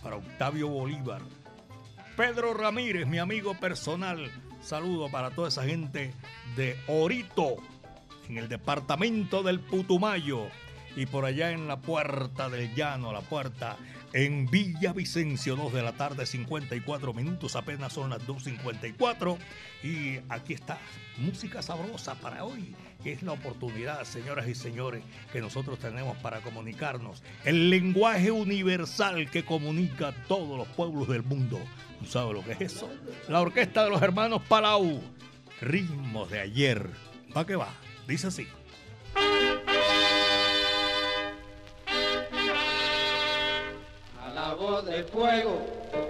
para 0.01 0.17
Octavio 0.17 0.69
Bolívar, 0.69 1.21
Pedro 2.15 2.53
Ramírez, 2.53 3.05
mi 3.07 3.19
amigo 3.19 3.53
personal. 3.53 4.31
Saludo 4.61 5.09
para 5.09 5.29
toda 5.31 5.49
esa 5.49 5.63
gente 5.63 6.13
de 6.55 6.75
Orito, 6.87 7.57
en 8.27 8.37
el 8.37 8.49
departamento 8.49 9.43
del 9.43 9.59
Putumayo 9.59 10.47
y 10.95 11.05
por 11.05 11.25
allá 11.25 11.51
en 11.51 11.67
la 11.67 11.77
puerta 11.77 12.49
del 12.49 12.73
llano, 12.73 13.13
la 13.13 13.21
puerta 13.21 13.77
en 14.13 14.45
Villa 14.47 14.93
Vicencio, 14.93 15.55
2 15.55 15.73
de 15.73 15.83
la 15.83 15.93
tarde, 15.93 16.25
54 16.25 17.13
minutos, 17.13 17.55
apenas 17.55 17.93
son 17.93 18.09
las 18.09 18.25
2.54 18.25 19.37
y 19.83 20.19
aquí 20.29 20.53
está, 20.53 20.79
música 21.17 21.61
sabrosa 21.61 22.15
para 22.15 22.43
hoy, 22.43 22.75
que 23.03 23.11
es 23.11 23.23
la 23.23 23.33
oportunidad, 23.33 24.03
señoras 24.05 24.47
y 24.47 24.55
señores, 24.55 25.03
que 25.31 25.41
nosotros 25.41 25.79
tenemos 25.79 26.17
para 26.17 26.41
comunicarnos, 26.41 27.21
el 27.43 27.69
lenguaje 27.69 28.31
universal 28.31 29.29
que 29.29 29.43
comunica 29.43 30.09
a 30.09 30.23
todos 30.27 30.57
los 30.57 30.67
pueblos 30.69 31.07
del 31.07 31.23
mundo. 31.23 31.59
¿Tú 31.99 32.05
sabes 32.05 32.33
lo 32.33 32.43
que 32.43 32.51
es 32.53 32.61
eso? 32.61 32.89
La 33.27 33.41
orquesta 33.41 33.83
de 33.83 33.89
los 33.89 34.01
hermanos 34.01 34.41
Palau, 34.47 35.01
ritmos 35.61 36.29
de 36.29 36.39
ayer. 36.39 36.89
¿Para 37.33 37.45
qué 37.45 37.55
va? 37.55 37.69
Dice 38.07 38.27
así. 38.27 38.47
Voz 44.57 44.85
de 44.85 45.03
fuego. 45.03 46.06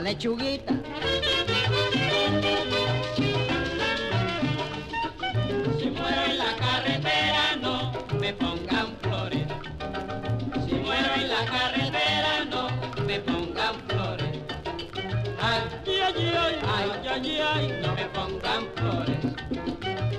La 0.00 0.10
lechuguita. 0.12 0.74
Si 5.78 5.90
muero 5.90 6.22
en 6.30 6.38
la 6.38 6.56
carretera 6.56 7.56
no 7.60 7.92
me 8.18 8.32
pongan 8.32 8.96
flores. 9.02 9.46
Si 10.66 10.74
muero 10.74 11.10
en 11.16 11.28
la 11.28 11.44
carretera 11.44 12.44
no 12.50 12.62
me 13.04 13.20
pongan 13.20 13.74
flores. 13.88 14.38
Ay, 15.38 15.62
ay, 15.86 16.32
ay, 16.44 16.56
ay, 16.76 17.08
ay, 17.14 17.40
ay, 17.52 17.80
no 17.82 17.94
me 17.94 18.06
pongan 18.16 18.64
flores. 18.76 19.22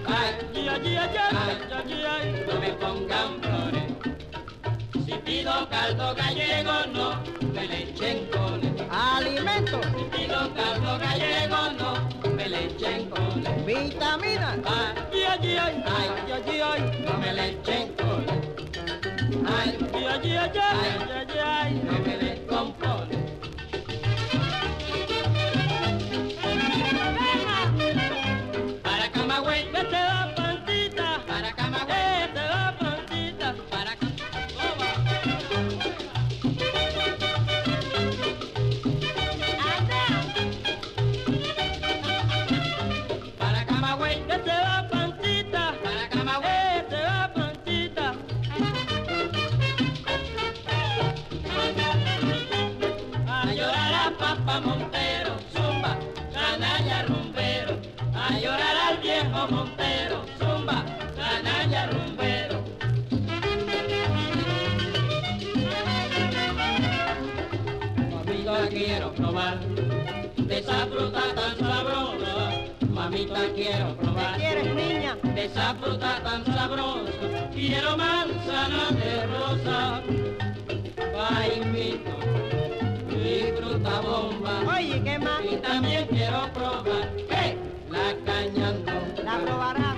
Ay, 0.05 0.33
ay, 0.53 0.67
ay, 0.67 0.97
ay, 0.97 1.57
ay, 1.77 2.05
ay, 2.13 2.45
no 2.47 2.59
me 2.59 2.71
pongan 2.73 3.41
flores. 3.41 3.89
Si 5.05 5.13
pido 5.25 5.67
caldo 5.69 6.13
gallego 6.13 6.85
no 6.93 7.40
me 7.53 7.67
le 7.67 7.83
echen 7.83 8.27
coles. 8.31 8.71
Alimento, 8.89 9.79
Si 9.97 10.03
pido 10.17 10.53
caldo 10.53 10.97
gallego 10.99 11.61
no 11.79 12.29
me 12.35 12.49
le 12.49 12.65
echen 12.67 13.09
coles. 13.09 13.65
vitamina, 13.65 14.57
Ay, 14.65 14.95
ay, 15.13 15.57
ay, 15.57 15.83
ay, 15.85 16.09
ay, 16.31 16.61
ay, 16.61 16.81
no 17.05 17.13
me 17.19 17.33
le 17.33 17.45
echen 17.49 17.93
coles. 17.95 18.39
Ay, 19.45 19.77
ay, 19.93 20.03
ay, 20.03 20.31
ay, 20.33 20.51
ay, 20.57 20.99
ay, 21.17 21.39
ay, 21.43 21.81
no 21.85 21.93
me 22.05 22.17
le 22.17 22.45
compone. 22.47 23.00
Esa 70.71 70.85
fruta 70.87 71.21
tan 71.35 71.57
sabrosa, 71.57 72.35
mamita 72.89 73.41
quiero 73.55 73.95
probar. 73.97 74.37
¿Quieres 74.37 74.73
niña? 74.73 75.17
De 75.21 75.45
esa 75.45 75.75
fruta 75.75 76.21
tan 76.23 76.45
sabrosa, 76.45 77.49
quiero 77.53 77.97
manzana 77.97 78.91
de 78.91 79.27
rosa, 79.27 80.01
vainito 81.13 82.15
y 83.11 83.51
fruta 83.57 84.01
bomba. 84.01 84.77
Oye, 84.77 85.03
¿qué 85.03 85.19
más? 85.19 85.41
Y 85.51 85.57
también 85.57 86.07
quiero 86.07 86.49
probar 86.53 87.09
¡eh! 87.29 87.57
la 87.89 88.15
cañando. 88.25 88.91
La 89.23 89.37
probarás. 89.39 89.90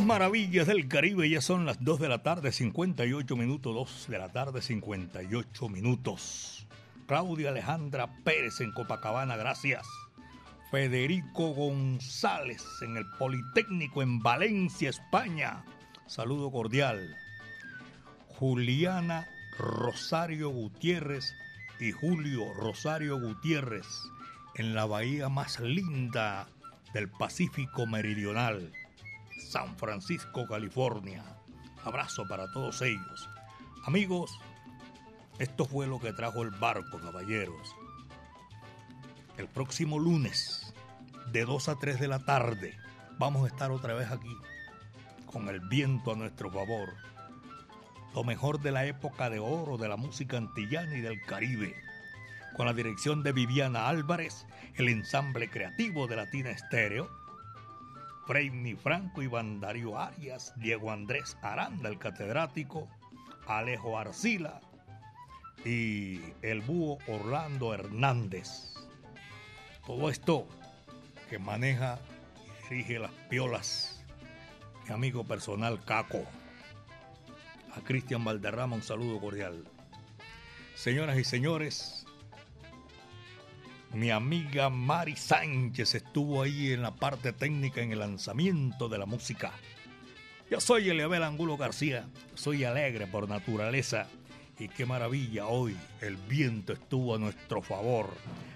Maravillas 0.00 0.66
del 0.66 0.88
Caribe, 0.88 1.28
ya 1.28 1.42
son 1.42 1.66
las 1.66 1.84
2 1.84 2.00
de 2.00 2.08
la 2.08 2.22
tarde, 2.22 2.50
58 2.50 3.36
minutos, 3.36 3.74
2 3.74 4.06
de 4.08 4.18
la 4.18 4.32
tarde, 4.32 4.62
58 4.62 5.68
minutos. 5.68 6.66
Claudia 7.06 7.50
Alejandra 7.50 8.08
Pérez 8.24 8.62
en 8.62 8.72
Copacabana, 8.72 9.36
gracias. 9.36 9.86
Federico 10.70 11.52
González 11.52 12.64
en 12.80 12.96
el 12.96 13.04
Politécnico 13.18 14.00
en 14.00 14.20
Valencia, 14.20 14.88
España. 14.88 15.62
Saludo 16.06 16.50
cordial. 16.50 17.14
Juliana 18.28 19.26
Rosario 19.58 20.48
Gutiérrez 20.48 21.34
y 21.80 21.92
Julio 21.92 22.54
Rosario 22.54 23.20
Gutiérrez 23.20 23.86
en 24.54 24.74
la 24.74 24.86
bahía 24.86 25.28
más 25.28 25.60
linda 25.60 26.48
del 26.94 27.10
Pacífico 27.10 27.86
Meridional, 27.86 28.72
San 29.52 29.76
Francisco, 29.76 30.46
California. 30.48 31.22
Abrazo 31.84 32.26
para 32.26 32.50
todos 32.52 32.80
ellos. 32.80 33.28
Amigos, 33.84 34.40
esto 35.38 35.66
fue 35.66 35.86
lo 35.86 36.00
que 36.00 36.14
trajo 36.14 36.42
el 36.42 36.48
barco, 36.52 36.98
caballeros. 36.98 37.76
El 39.36 39.48
próximo 39.48 39.98
lunes, 39.98 40.72
de 41.32 41.44
2 41.44 41.68
a 41.68 41.78
3 41.78 42.00
de 42.00 42.08
la 42.08 42.24
tarde, 42.24 42.78
vamos 43.18 43.44
a 43.44 43.48
estar 43.48 43.70
otra 43.72 43.92
vez 43.92 44.10
aquí, 44.10 44.34
con 45.26 45.46
el 45.50 45.60
viento 45.60 46.12
a 46.12 46.16
nuestro 46.16 46.50
favor. 46.50 46.94
Lo 48.14 48.24
mejor 48.24 48.58
de 48.58 48.72
la 48.72 48.86
época 48.86 49.28
de 49.28 49.38
oro 49.38 49.76
de 49.76 49.88
la 49.90 49.98
música 49.98 50.38
antillana 50.38 50.96
y 50.96 51.02
del 51.02 51.20
Caribe. 51.20 51.76
Con 52.56 52.64
la 52.64 52.72
dirección 52.72 53.22
de 53.22 53.32
Viviana 53.32 53.88
Álvarez, 53.88 54.46
el 54.76 54.88
ensamble 54.88 55.50
creativo 55.50 56.06
de 56.06 56.16
Latina 56.16 56.48
Estéreo, 56.48 57.10
Freini 58.26 58.74
Franco, 58.74 59.22
Iván 59.22 59.60
Darío 59.60 59.98
Arias, 59.98 60.52
Diego 60.56 60.90
Andrés 60.90 61.36
Aranda, 61.42 61.88
el 61.88 61.98
catedrático, 61.98 62.88
Alejo 63.46 63.98
Arcila 63.98 64.60
y 65.64 66.20
el 66.42 66.60
búho 66.60 66.98
Orlando 67.08 67.74
Hernández. 67.74 68.74
Todo 69.86 70.10
esto 70.10 70.46
que 71.28 71.38
maneja 71.38 71.98
y 72.70 72.74
dirige 72.74 72.98
las 72.98 73.12
piolas, 73.28 74.02
mi 74.86 74.94
amigo 74.94 75.24
personal 75.24 75.84
Caco. 75.84 76.24
A 77.76 77.80
Cristian 77.80 78.24
Valderrama 78.24 78.76
un 78.76 78.82
saludo 78.82 79.20
cordial. 79.20 79.64
Señoras 80.74 81.18
y 81.18 81.24
señores, 81.24 82.01
mi 83.94 84.10
amiga 84.10 84.70
Mari 84.70 85.16
Sánchez 85.16 85.94
estuvo 85.94 86.42
ahí 86.42 86.72
en 86.72 86.82
la 86.82 86.94
parte 86.94 87.32
técnica 87.32 87.82
en 87.82 87.92
el 87.92 87.98
lanzamiento 87.98 88.88
de 88.88 88.98
la 88.98 89.06
música. 89.06 89.52
Yo 90.50 90.60
soy 90.60 90.88
Eliabel 90.88 91.22
Angulo 91.22 91.56
García, 91.56 92.06
soy 92.34 92.64
alegre 92.64 93.06
por 93.06 93.28
naturaleza 93.28 94.06
y 94.58 94.68
qué 94.68 94.86
maravilla 94.86 95.46
hoy 95.46 95.76
el 96.00 96.16
viento 96.16 96.72
estuvo 96.72 97.14
a 97.14 97.18
nuestro 97.18 97.62
favor. 97.62 98.14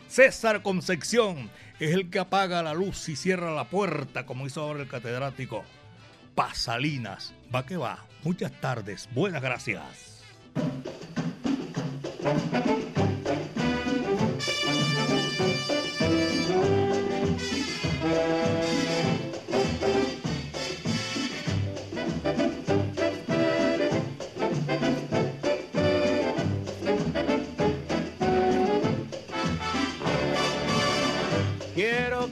César 0.09 0.63
Concepción 0.63 1.51
es 1.81 1.93
el 1.93 2.11
que 2.11 2.19
apaga 2.19 2.63
la 2.63 2.75
luz 2.75 3.09
y 3.09 3.17
cierra 3.17 3.55
la 3.55 3.65
puerta 3.65 4.25
como 4.25 4.47
hizo 4.47 4.63
ahora 4.63 4.83
el 4.83 4.89
catedrático. 4.89 5.65
Pasalinas, 6.35 7.35
va 7.55 7.67
que 7.67 7.77
va. 7.77 8.05
Muchas 8.23 8.53
tardes, 8.61 9.09
buenas 9.13 9.43
gracias. 9.43 10.23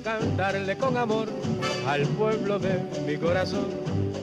Cantarle 0.05 0.77
con 0.77 0.97
amor 0.99 1.29
al 1.89 2.03
pueblo 2.09 2.59
de 2.59 2.79
mi 3.07 3.17
corazón. 3.17 3.67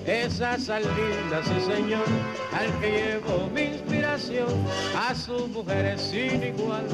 Esas 0.06 0.66
salinas, 0.66 1.46
sí 1.46 1.62
señor, 1.62 2.06
al 2.54 2.72
que 2.80 2.92
llevo 2.92 3.50
mi 3.54 3.62
inspiración, 3.62 4.48
a 4.96 5.14
sus 5.16 5.48
mujeres 5.50 6.02
sin 6.02 6.44
igual, 6.44 6.86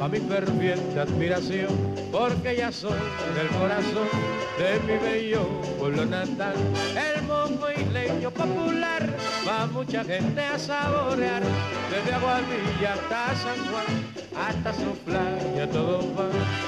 a 0.00 0.08
mi 0.08 0.18
ferviente 0.18 1.00
admiración, 1.00 1.68
porque 2.12 2.56
ya 2.56 2.70
son 2.72 2.96
del 3.34 3.48
corazón 3.48 4.08
de 4.58 4.80
mi 4.86 4.98
bello 4.98 5.46
pueblo 5.78 6.04
natal, 6.04 6.54
el 6.96 7.22
mongo 7.22 7.70
isleño 7.70 8.30
popular, 8.30 9.08
va 9.46 9.66
mucha 9.66 10.04
gente 10.04 10.40
a 10.40 10.58
saborear, 10.58 11.42
desde 11.90 12.14
Aguadilla 12.14 12.94
hasta 12.94 13.34
San 13.36 13.58
Juan, 13.70 14.48
hasta 14.48 14.72
su 14.74 14.90
playa 15.04 15.70
todo 15.70 16.00
va. 16.14 16.67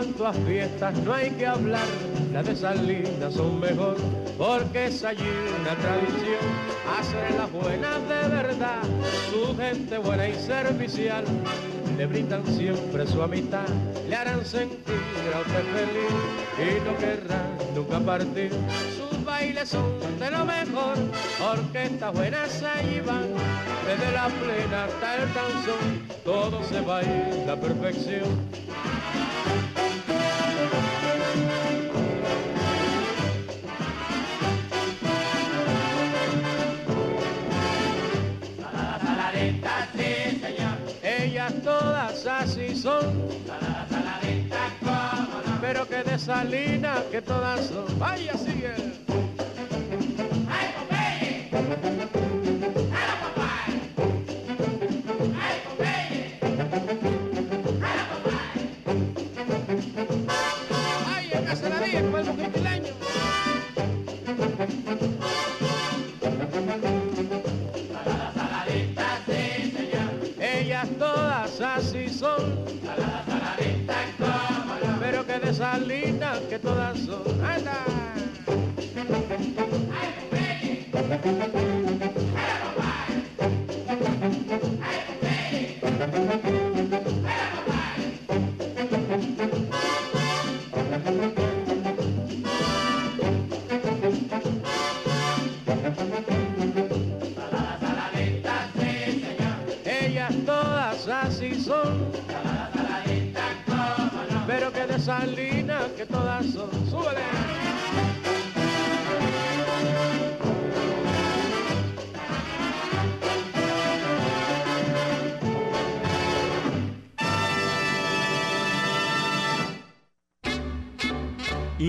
Cuanto 0.00 0.26
a 0.26 0.32
fiestas 0.32 0.96
no 1.00 1.12
hay 1.12 1.30
que 1.32 1.46
hablar, 1.46 1.84
las 2.32 2.46
de 2.46 2.56
Salinas 2.56 3.34
son 3.34 3.60
mejor, 3.60 3.96
porque 4.38 4.86
es 4.86 5.04
allí 5.04 5.28
una 5.60 5.74
tradición, 5.76 6.40
hacer 6.98 7.34
las 7.36 7.52
buenas 7.52 8.00
de 8.08 8.28
verdad, 8.34 8.80
su 9.30 9.54
gente 9.58 9.98
buena 9.98 10.26
y 10.26 10.34
servicial, 10.36 11.24
le 11.98 12.06
brindan 12.06 12.46
siempre 12.46 13.06
su 13.06 13.22
amistad, 13.22 13.68
le 14.08 14.16
harán 14.16 14.42
sentir 14.42 15.02
a 15.34 15.40
usted 15.40 15.64
feliz 15.74 16.16
y 16.56 16.88
no 16.88 16.96
querrán 16.96 17.58
nunca 17.74 18.00
partir. 18.00 18.52
Sus 18.96 19.22
bailes 19.22 19.68
son 19.68 20.00
de 20.18 20.30
lo 20.30 20.46
mejor, 20.46 20.96
orquestas 21.46 22.14
buenas 22.14 22.62
allí 22.62 23.00
van, 23.00 23.28
desde 23.86 24.12
la 24.12 24.28
plena 24.28 24.84
hasta 24.84 25.16
el 25.16 25.34
danzón, 25.34 26.08
todo 26.24 26.64
se 26.64 26.80
baila 26.80 27.52
a 27.52 27.56
perfección. 27.56 28.60
Salinas 46.30 47.02
que 47.10 47.20
todas 47.20 47.66
son. 47.66 47.98
Vaya, 47.98 48.38
sigue. 48.38 48.72
¡Ay, 50.48 50.68
Popeye! 50.78 51.50
¡Hala, 52.92 53.14
papá! 53.20 53.50
Salinas 75.80 76.40
que 76.50 76.58
todas 76.58 76.98
son. 76.98 77.39